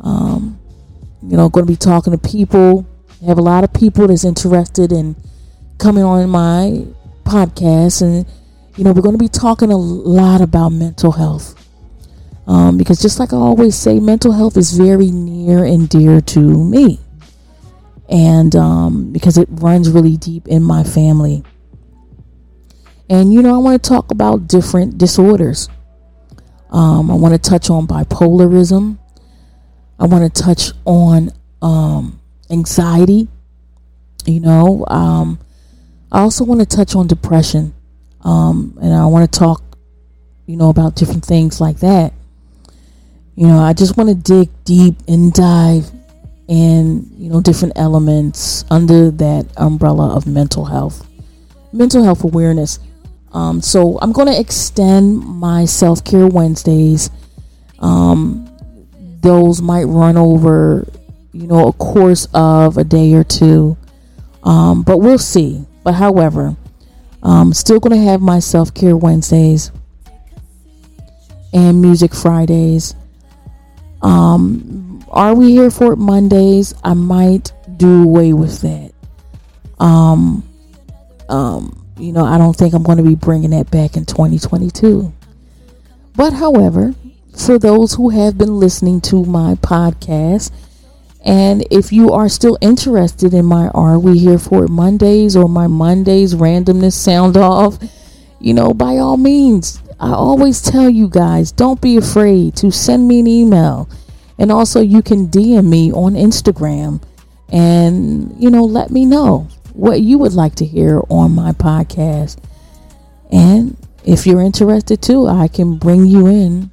Um, 0.00 0.60
you 1.22 1.36
know, 1.36 1.48
going 1.48 1.66
to 1.66 1.72
be 1.72 1.76
talking 1.76 2.16
to 2.16 2.18
people. 2.18 2.86
I 3.22 3.26
have 3.26 3.38
a 3.38 3.42
lot 3.42 3.64
of 3.64 3.72
people 3.72 4.06
that's 4.06 4.24
interested 4.24 4.92
in 4.92 5.16
coming 5.78 6.04
on 6.04 6.28
my 6.28 6.86
podcast, 7.24 8.02
and 8.02 8.26
you 8.76 8.84
know, 8.84 8.92
we're 8.92 9.02
going 9.02 9.16
to 9.16 9.22
be 9.22 9.28
talking 9.28 9.72
a 9.72 9.76
lot 9.76 10.40
about 10.40 10.70
mental 10.70 11.12
health. 11.12 11.54
Um, 12.46 12.76
because 12.78 13.00
just 13.00 13.18
like 13.18 13.32
I 13.32 13.36
always 13.36 13.74
say, 13.74 13.98
mental 13.98 14.32
health 14.32 14.56
is 14.56 14.72
very 14.72 15.10
near 15.10 15.64
and 15.64 15.88
dear 15.88 16.20
to 16.20 16.40
me. 16.40 17.00
And 18.08 18.54
um, 18.54 19.12
because 19.12 19.36
it 19.36 19.48
runs 19.50 19.90
really 19.90 20.16
deep 20.16 20.46
in 20.46 20.62
my 20.62 20.84
family. 20.84 21.42
And, 23.08 23.32
you 23.32 23.42
know, 23.42 23.54
I 23.54 23.58
want 23.58 23.82
to 23.82 23.88
talk 23.88 24.10
about 24.10 24.46
different 24.46 24.98
disorders. 24.98 25.68
Um, 26.70 27.10
I 27.10 27.14
want 27.14 27.32
to 27.34 27.50
touch 27.50 27.70
on 27.70 27.86
bipolarism. 27.86 28.98
I 29.98 30.06
want 30.06 30.32
to 30.32 30.42
touch 30.42 30.72
on 30.84 31.30
um, 31.62 32.20
anxiety. 32.50 33.28
You 34.24 34.40
know, 34.40 34.84
um, 34.88 35.38
I 36.10 36.20
also 36.20 36.44
want 36.44 36.60
to 36.60 36.66
touch 36.66 36.94
on 36.94 37.06
depression. 37.06 37.74
Um, 38.22 38.76
and 38.82 38.92
I 38.92 39.06
want 39.06 39.30
to 39.30 39.38
talk, 39.38 39.62
you 40.46 40.56
know, 40.56 40.68
about 40.68 40.96
different 40.96 41.24
things 41.24 41.60
like 41.60 41.78
that. 41.78 42.12
You 43.36 43.46
know, 43.46 43.58
I 43.58 43.72
just 43.72 43.96
want 43.96 44.08
to 44.08 44.14
dig 44.14 44.48
deep 44.64 44.96
and 45.06 45.32
dive 45.32 45.90
in, 46.48 47.08
you 47.16 47.30
know, 47.30 47.40
different 47.40 47.74
elements 47.76 48.64
under 48.70 49.10
that 49.12 49.46
umbrella 49.56 50.16
of 50.16 50.26
mental 50.26 50.64
health, 50.64 51.06
mental 51.72 52.02
health 52.02 52.24
awareness. 52.24 52.78
Um, 53.32 53.60
so 53.60 53.98
I'm 54.00 54.12
going 54.12 54.28
to 54.28 54.40
extend 54.40 55.18
my 55.18 55.66
self 55.66 56.02
care 56.04 56.26
Wednesdays. 56.26 57.10
Um, 57.78 58.48
those 59.20 59.60
might 59.60 59.84
run 59.84 60.16
over, 60.16 60.86
you 61.36 61.46
know, 61.46 61.68
a 61.68 61.72
course 61.72 62.26
of 62.32 62.78
a 62.78 62.84
day 62.84 63.12
or 63.14 63.22
two. 63.22 63.76
Um, 64.42 64.82
but 64.82 64.98
we'll 64.98 65.18
see. 65.18 65.66
But 65.84 65.94
however, 65.94 66.56
um, 67.22 67.52
still 67.52 67.78
going 67.78 67.98
to 67.98 68.06
have 68.06 68.20
my 68.20 68.38
self 68.38 68.72
care 68.72 68.96
Wednesdays 68.96 69.70
and 71.52 71.82
music 71.82 72.14
Fridays. 72.14 72.94
Um, 74.02 75.04
are 75.08 75.34
we 75.34 75.50
here 75.50 75.70
for 75.70 75.96
Mondays? 75.96 76.74
I 76.82 76.94
might 76.94 77.52
do 77.76 78.04
away 78.04 78.32
with 78.32 78.60
that. 78.62 78.92
Um, 79.78 80.42
um, 81.28 81.86
you 81.98 82.12
know, 82.12 82.24
I 82.24 82.38
don't 82.38 82.54
think 82.56 82.74
I'm 82.74 82.82
going 82.82 82.98
to 82.98 83.04
be 83.04 83.14
bringing 83.14 83.50
that 83.50 83.70
back 83.70 83.96
in 83.96 84.06
2022. 84.06 85.12
But, 86.14 86.32
however, 86.32 86.94
for 87.36 87.58
those 87.58 87.94
who 87.94 88.10
have 88.10 88.38
been 88.38 88.58
listening 88.58 89.00
to 89.02 89.24
my 89.24 89.54
podcast, 89.56 90.50
and 91.26 91.66
if 91.72 91.92
you 91.92 92.12
are 92.12 92.28
still 92.28 92.56
interested 92.60 93.34
in 93.34 93.44
my 93.44 93.66
Are 93.68 93.98
We 93.98 94.16
Here 94.16 94.38
For 94.38 94.64
It 94.64 94.70
Mondays 94.70 95.34
or 95.34 95.48
my 95.48 95.66
Mondays 95.66 96.36
randomness 96.36 96.92
sound 96.92 97.36
off, 97.36 97.78
you 98.38 98.54
know, 98.54 98.72
by 98.72 98.98
all 98.98 99.16
means, 99.16 99.82
I 99.98 100.12
always 100.12 100.62
tell 100.62 100.88
you 100.88 101.08
guys 101.08 101.50
don't 101.50 101.80
be 101.80 101.96
afraid 101.96 102.54
to 102.56 102.70
send 102.70 103.08
me 103.08 103.18
an 103.18 103.26
email. 103.26 103.88
And 104.38 104.52
also, 104.52 104.80
you 104.80 105.02
can 105.02 105.26
DM 105.26 105.68
me 105.68 105.92
on 105.92 106.14
Instagram 106.14 107.02
and, 107.48 108.32
you 108.40 108.48
know, 108.48 108.62
let 108.62 108.90
me 108.90 109.04
know 109.04 109.48
what 109.72 110.02
you 110.02 110.18
would 110.18 110.34
like 110.34 110.54
to 110.56 110.64
hear 110.64 111.00
on 111.10 111.34
my 111.34 111.50
podcast. 111.50 112.38
And 113.32 113.76
if 114.04 114.28
you're 114.28 114.42
interested 114.42 115.02
too, 115.02 115.26
I 115.26 115.48
can 115.48 115.76
bring 115.76 116.06
you 116.06 116.28
in 116.28 116.70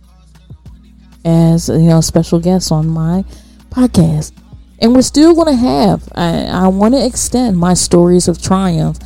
as 1.26 1.70
you 1.70 1.80
know 1.80 2.02
special 2.02 2.40
guest 2.40 2.72
on 2.72 2.88
my 2.88 3.24
podcast. 3.72 4.32
And 4.80 4.94
we're 4.94 5.02
still 5.02 5.34
going 5.34 5.48
to 5.48 5.62
have. 5.62 6.08
I, 6.16 6.44
I 6.46 6.68
want 6.68 6.94
to 6.94 7.06
extend 7.06 7.58
my 7.58 7.74
stories 7.74 8.28
of 8.28 8.42
triumph. 8.42 9.00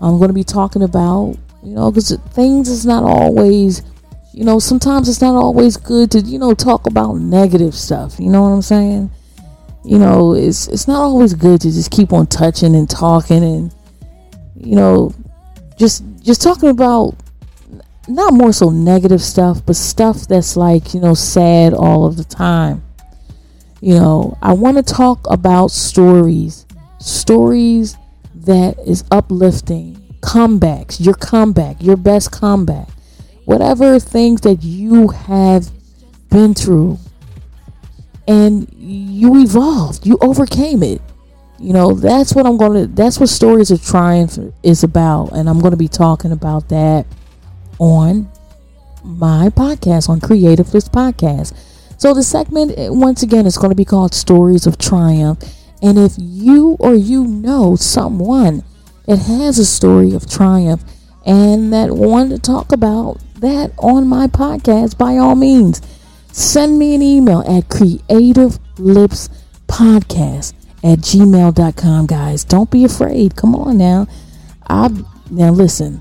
I'm 0.00 0.18
going 0.18 0.28
to 0.28 0.34
be 0.34 0.44
talking 0.44 0.82
about 0.82 1.36
you 1.62 1.74
know 1.74 1.90
because 1.90 2.16
things 2.30 2.68
is 2.70 2.86
not 2.86 3.04
always 3.04 3.82
you 4.32 4.44
know 4.44 4.58
sometimes 4.58 5.10
it's 5.10 5.20
not 5.20 5.34
always 5.34 5.76
good 5.76 6.10
to 6.12 6.20
you 6.20 6.38
know 6.38 6.54
talk 6.54 6.86
about 6.86 7.14
negative 7.14 7.74
stuff. 7.74 8.18
You 8.18 8.30
know 8.30 8.42
what 8.42 8.48
I'm 8.48 8.62
saying? 8.62 9.10
you 9.84 9.98
know, 9.98 10.34
it's 10.34 10.68
it's 10.68 10.86
not 10.86 11.00
always 11.00 11.34
good 11.34 11.60
to 11.62 11.70
just 11.70 11.90
keep 11.90 12.12
on 12.12 12.26
touching 12.26 12.74
and 12.74 12.88
talking 12.88 13.42
and 13.42 13.74
you 14.56 14.76
know, 14.76 15.14
just 15.78 16.04
just 16.22 16.42
talking 16.42 16.68
about 16.68 17.16
not 18.08 18.34
more 18.34 18.52
so 18.52 18.68
negative 18.70 19.22
stuff, 19.22 19.64
but 19.64 19.76
stuff 19.76 20.26
that's 20.26 20.56
like, 20.56 20.92
you 20.92 21.00
know, 21.00 21.14
sad 21.14 21.72
all 21.72 22.06
of 22.06 22.16
the 22.16 22.24
time. 22.24 22.82
You 23.80 23.94
know, 23.94 24.38
I 24.42 24.52
want 24.52 24.76
to 24.76 24.82
talk 24.82 25.26
about 25.30 25.70
stories, 25.70 26.66
stories 26.98 27.96
that 28.34 28.78
is 28.86 29.04
uplifting, 29.10 29.96
comebacks, 30.20 31.04
your 31.04 31.14
comeback, 31.14 31.82
your 31.82 31.96
best 31.96 32.30
comeback. 32.30 32.88
Whatever 33.46 33.98
things 33.98 34.42
that 34.42 34.62
you 34.62 35.08
have 35.08 35.70
been 36.30 36.54
through 36.54 36.98
and 38.28 38.72
you 38.78 39.42
evolved 39.42 40.06
you 40.06 40.16
overcame 40.20 40.82
it 40.82 41.02
you 41.58 41.72
know 41.72 41.92
that's 41.92 42.34
what 42.34 42.46
i'm 42.46 42.56
going 42.56 42.72
to 42.72 42.86
that's 42.94 43.18
what 43.18 43.28
stories 43.28 43.70
of 43.70 43.84
triumph 43.84 44.38
is 44.62 44.84
about 44.84 45.32
and 45.32 45.48
i'm 45.48 45.58
going 45.58 45.72
to 45.72 45.76
be 45.76 45.88
talking 45.88 46.30
about 46.30 46.68
that 46.68 47.04
on 47.78 48.30
my 49.02 49.48
podcast 49.48 50.08
on 50.08 50.20
creative 50.20 50.72
loops 50.72 50.88
podcast 50.88 51.52
so 52.00 52.14
the 52.14 52.22
segment 52.22 52.72
eh, 52.78 52.88
once 52.88 53.22
again 53.22 53.44
is 53.44 53.58
going 53.58 53.68
to 53.68 53.76
be 53.76 53.84
called 53.84 54.14
stories 54.14 54.66
of 54.66 54.78
triumph. 54.78 55.44
And 55.82 55.98
if 55.98 56.14
you 56.16 56.78
or 56.80 56.94
you 56.94 57.26
know 57.26 57.76
someone 57.76 58.64
that 59.06 59.18
has 59.18 59.58
a 59.58 59.66
story 59.66 60.14
of 60.14 60.26
triumph 60.26 60.82
and 61.26 61.70
that 61.74 61.90
want 61.90 62.30
to 62.30 62.38
talk 62.38 62.72
about 62.72 63.18
that 63.40 63.72
on 63.76 64.08
my 64.08 64.28
podcast 64.28 64.96
by 64.96 65.18
all 65.18 65.34
means 65.34 65.82
send 66.32 66.78
me 66.78 66.94
an 66.94 67.02
email 67.02 67.40
at 67.40 67.68
creative 67.68 68.58
loops 68.78 69.28
podcast 69.66 70.54
at 70.82 71.00
gmail.com 71.00 72.06
guys. 72.06 72.44
Don't 72.44 72.70
be 72.70 72.86
afraid. 72.86 73.36
Come 73.36 73.54
on 73.54 73.76
now. 73.76 74.06
I 74.66 74.88
now 75.30 75.50
listen 75.50 76.00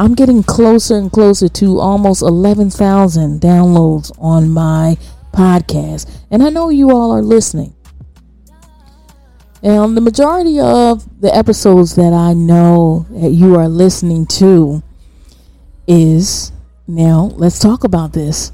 i'm 0.00 0.14
getting 0.14 0.42
closer 0.42 0.96
and 0.96 1.12
closer 1.12 1.48
to 1.48 1.78
almost 1.78 2.22
11,000 2.22 3.40
downloads 3.40 4.10
on 4.18 4.50
my 4.50 4.96
podcast 5.32 6.10
and 6.30 6.42
i 6.42 6.50
know 6.50 6.68
you 6.70 6.90
all 6.90 7.12
are 7.12 7.22
listening 7.22 7.74
and 9.62 9.96
the 9.96 10.00
majority 10.00 10.58
of 10.58 11.20
the 11.20 11.32
episodes 11.34 11.94
that 11.94 12.12
i 12.12 12.32
know 12.32 13.06
that 13.10 13.30
you 13.30 13.54
are 13.54 13.68
listening 13.68 14.26
to 14.26 14.82
is 15.86 16.50
now 16.88 17.30
let's 17.36 17.60
talk 17.60 17.84
about 17.84 18.12
this 18.12 18.50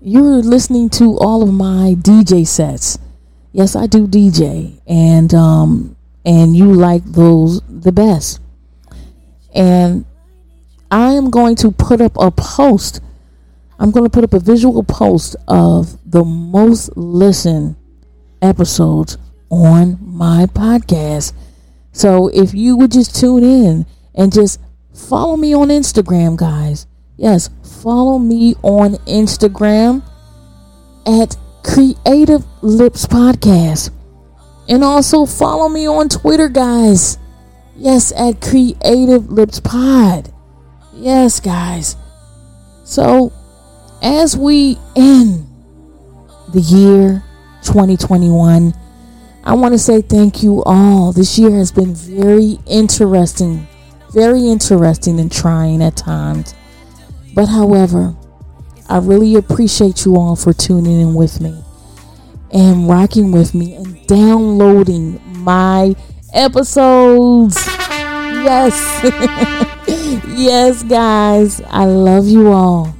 you're 0.00 0.42
listening 0.42 0.88
to 0.90 1.18
all 1.18 1.42
of 1.42 1.52
my 1.52 1.94
DJ 1.98 2.46
sets. 2.46 2.98
Yes, 3.52 3.74
I 3.74 3.86
do 3.86 4.06
DJ, 4.06 4.80
and 4.86 5.32
um, 5.34 5.96
and 6.24 6.56
you 6.56 6.72
like 6.72 7.04
those 7.04 7.60
the 7.68 7.90
best. 7.90 8.40
And 9.54 10.04
I 10.90 11.12
am 11.12 11.30
going 11.30 11.56
to 11.56 11.70
put 11.70 12.00
up 12.00 12.16
a 12.18 12.30
post. 12.30 13.00
I'm 13.78 13.90
going 13.90 14.04
to 14.04 14.10
put 14.10 14.24
up 14.24 14.32
a 14.32 14.40
visual 14.40 14.82
post 14.82 15.36
of 15.46 15.98
the 16.10 16.24
most 16.24 16.96
listened 16.96 17.76
episodes 18.42 19.18
on 19.50 19.98
my 20.00 20.46
podcast. 20.46 21.32
So 21.92 22.28
if 22.28 22.54
you 22.54 22.76
would 22.76 22.92
just 22.92 23.18
tune 23.18 23.44
in 23.44 23.86
and 24.14 24.32
just 24.32 24.60
follow 24.94 25.36
me 25.36 25.54
on 25.54 25.68
Instagram, 25.68 26.36
guys. 26.36 26.86
Yes, 27.16 27.50
follow 27.82 28.18
me 28.18 28.54
on 28.62 28.94
Instagram 29.06 30.02
at 31.06 31.36
Creative 31.62 32.44
Loops 32.62 33.06
Podcast. 33.06 33.90
And 34.68 34.84
also 34.84 35.26
follow 35.26 35.68
me 35.68 35.88
on 35.88 36.08
Twitter, 36.08 36.48
guys. 36.48 37.18
Yes, 37.74 38.12
at 38.12 38.40
Creative 38.40 39.30
Loops 39.30 39.60
Pod. 39.60 40.32
Yes, 40.98 41.38
guys. 41.38 41.96
So, 42.82 43.32
as 44.02 44.36
we 44.36 44.78
end 44.96 45.46
the 46.52 46.60
year 46.60 47.22
2021, 47.62 48.74
I 49.44 49.54
want 49.54 49.74
to 49.74 49.78
say 49.78 50.00
thank 50.00 50.42
you 50.42 50.64
all. 50.64 51.12
This 51.12 51.38
year 51.38 51.52
has 51.52 51.70
been 51.70 51.94
very 51.94 52.58
interesting, 52.66 53.68
very 54.12 54.48
interesting 54.48 55.20
and 55.20 55.30
trying 55.30 55.82
at 55.82 55.96
times. 55.96 56.52
But, 57.32 57.46
however, 57.46 58.16
I 58.88 58.98
really 58.98 59.36
appreciate 59.36 60.04
you 60.04 60.16
all 60.16 60.34
for 60.34 60.52
tuning 60.52 61.00
in 61.00 61.14
with 61.14 61.40
me 61.40 61.62
and 62.52 62.88
rocking 62.88 63.30
with 63.30 63.54
me 63.54 63.76
and 63.76 64.04
downloading 64.08 65.20
my 65.44 65.94
episodes. 66.34 67.67
Yes. 68.48 69.02
yes, 70.26 70.82
guys. 70.82 71.60
I 71.68 71.84
love 71.84 72.26
you 72.26 72.48
all. 72.48 72.96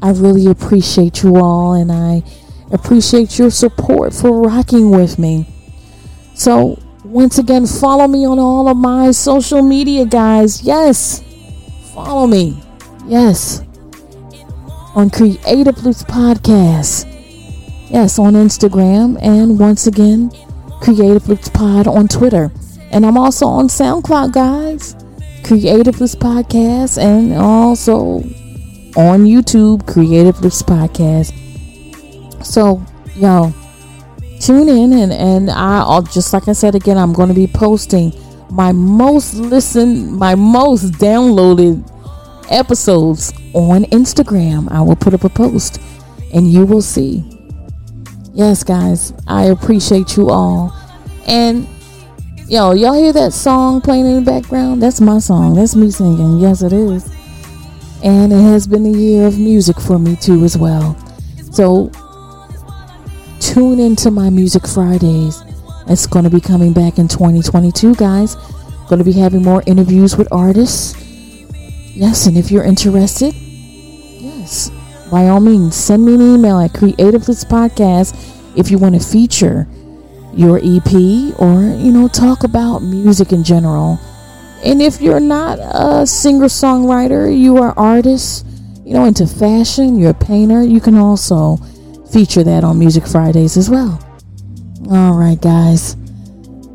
I 0.00 0.12
really 0.12 0.46
appreciate 0.46 1.22
you 1.22 1.36
all 1.36 1.74
and 1.74 1.92
I 1.92 2.22
appreciate 2.72 3.38
your 3.38 3.50
support 3.50 4.14
for 4.14 4.40
rocking 4.40 4.90
with 4.90 5.18
me. 5.18 5.46
So, 6.32 6.82
once 7.04 7.36
again, 7.36 7.66
follow 7.66 8.08
me 8.08 8.26
on 8.26 8.38
all 8.38 8.66
of 8.66 8.78
my 8.78 9.10
social 9.10 9.60
media, 9.60 10.06
guys. 10.06 10.62
Yes. 10.62 11.22
Follow 11.92 12.26
me. 12.26 12.58
Yes. 13.06 13.62
On 14.94 15.10
Creative 15.10 15.84
Loops 15.84 16.02
Podcast. 16.04 17.04
Yes, 17.90 18.18
on 18.18 18.32
Instagram. 18.32 19.18
And 19.20 19.58
once 19.58 19.86
again, 19.86 20.30
Creative 20.80 21.28
Loops 21.28 21.50
Pod 21.50 21.86
on 21.86 22.08
Twitter. 22.08 22.50
And 22.90 23.04
I'm 23.04 23.18
also 23.18 23.46
on 23.46 23.68
SoundCloud, 23.68 24.32
guys. 24.32 24.96
Creative 25.44 26.00
Loops 26.00 26.14
Podcast. 26.14 26.98
And 27.02 27.32
also 27.34 28.22
on 28.96 29.24
YouTube, 29.24 29.86
Creative 29.86 30.40
Loops 30.40 30.62
Podcast. 30.62 31.32
So, 32.44 32.82
yo, 33.16 33.52
tune 34.40 34.68
in 34.68 34.92
and, 34.92 35.12
and 35.12 35.50
I'll 35.50 36.02
just 36.02 36.32
like 36.32 36.48
I 36.48 36.52
said 36.52 36.74
again, 36.74 36.96
I'm 36.96 37.12
going 37.12 37.28
to 37.28 37.34
be 37.34 37.46
posting 37.46 38.12
my 38.50 38.72
most 38.72 39.34
listened, 39.34 40.12
my 40.12 40.34
most 40.34 40.92
downloaded 40.92 41.84
episodes 42.50 43.32
on 43.54 43.84
Instagram. 43.86 44.70
I 44.70 44.80
will 44.80 44.96
put 44.96 45.14
up 45.14 45.24
a 45.24 45.28
post 45.28 45.80
and 46.32 46.50
you 46.50 46.64
will 46.64 46.82
see. 46.82 47.24
Yes, 48.32 48.62
guys, 48.62 49.12
I 49.26 49.44
appreciate 49.44 50.16
you 50.16 50.30
all. 50.30 50.74
And 51.26 51.66
yo, 52.48 52.72
y'all 52.72 52.94
hear 52.94 53.12
that 53.12 53.32
song 53.32 53.80
playing 53.80 54.06
in 54.06 54.24
the 54.24 54.30
background? 54.30 54.82
That's 54.82 55.00
my 55.00 55.18
song. 55.18 55.54
That's 55.54 55.74
me 55.74 55.90
singing. 55.90 56.38
Yes, 56.38 56.62
it 56.62 56.72
is. 56.72 57.04
And 58.04 58.32
it 58.32 58.40
has 58.40 58.66
been 58.66 58.86
a 58.86 58.96
year 58.96 59.26
of 59.26 59.38
music 59.38 59.80
for 59.80 59.98
me 59.98 60.16
too, 60.16 60.44
as 60.44 60.56
well. 60.56 60.96
So 61.50 61.90
tune 63.40 63.80
into 63.80 64.10
my 64.10 64.30
Music 64.30 64.66
Fridays. 64.66 65.42
It's 65.88 66.06
going 66.06 66.24
to 66.24 66.30
be 66.30 66.40
coming 66.40 66.72
back 66.72 66.98
in 66.98 67.08
2022, 67.08 67.94
guys. 67.94 68.36
Going 68.88 68.98
to 68.98 69.04
be 69.04 69.12
having 69.12 69.42
more 69.42 69.62
interviews 69.66 70.16
with 70.16 70.28
artists. 70.30 70.94
Yes, 71.96 72.26
and 72.26 72.36
if 72.36 72.50
you're 72.50 72.64
interested, 72.64 73.34
yes, 73.34 74.70
by 75.10 75.28
all 75.28 75.40
means, 75.40 75.74
send 75.74 76.04
me 76.04 76.14
an 76.14 76.20
email 76.20 76.60
at 76.60 76.74
Creative 76.74 77.26
Loops 77.26 77.44
Podcast 77.44 78.14
if 78.56 78.70
you 78.70 78.78
want 78.78 78.94
to 78.94 79.00
feature 79.00 79.66
your 80.36 80.58
EP 80.58 80.92
or, 81.40 81.62
you 81.62 81.90
know, 81.90 82.08
talk 82.08 82.44
about 82.44 82.80
music 82.80 83.32
in 83.32 83.42
general. 83.42 83.98
And 84.62 84.82
if 84.82 85.00
you're 85.00 85.20
not 85.20 85.58
a 85.58 86.06
singer 86.06 86.44
songwriter, 86.44 87.36
you 87.36 87.56
are 87.56 87.72
artist, 87.78 88.46
you 88.84 88.92
know, 88.92 89.04
into 89.04 89.26
fashion, 89.26 89.98
you're 89.98 90.10
a 90.10 90.14
painter, 90.14 90.62
you 90.62 90.80
can 90.80 90.96
also 90.96 91.56
feature 92.12 92.44
that 92.44 92.64
on 92.64 92.78
Music 92.78 93.06
Fridays 93.06 93.56
as 93.56 93.70
well. 93.70 93.98
All 94.90 95.14
right, 95.14 95.40
guys. 95.40 95.96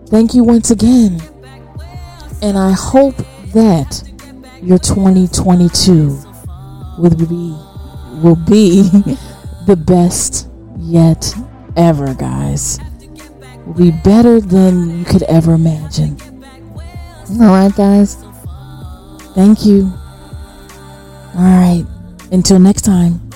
Thank 0.08 0.34
you 0.34 0.44
once 0.44 0.72
again. 0.72 1.22
And 2.42 2.58
I 2.58 2.72
hope 2.72 3.16
that 3.54 4.04
your 4.62 4.80
2022 4.80 6.08
will 6.98 7.16
be 7.16 7.56
will 8.22 8.36
be 8.36 8.82
the 9.66 9.76
best 9.76 10.50
yet 10.78 11.34
ever, 11.78 12.14
guys. 12.14 12.80
Will 13.72 13.90
be 13.90 13.98
better 14.04 14.42
than 14.42 15.00
you 15.00 15.06
could 15.06 15.24
ever 15.24 15.54
imagine. 15.54 16.18
All 17.40 17.48
right, 17.48 17.74
guys. 17.74 18.16
Thank 19.34 19.66
you. 19.66 19.90
All 21.36 21.46
right. 21.46 21.86
Until 22.34 22.60
next 22.60 22.82
time. 22.82 23.31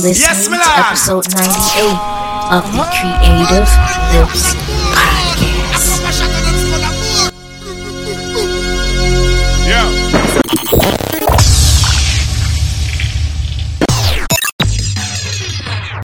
Listening 0.00 0.14
yes, 0.14 0.46
to 0.46 1.10
episode 1.10 1.26
98 1.34 1.90
of 2.54 2.62
the 2.72 2.86
Creative 2.94 3.66
Loops 4.14 4.67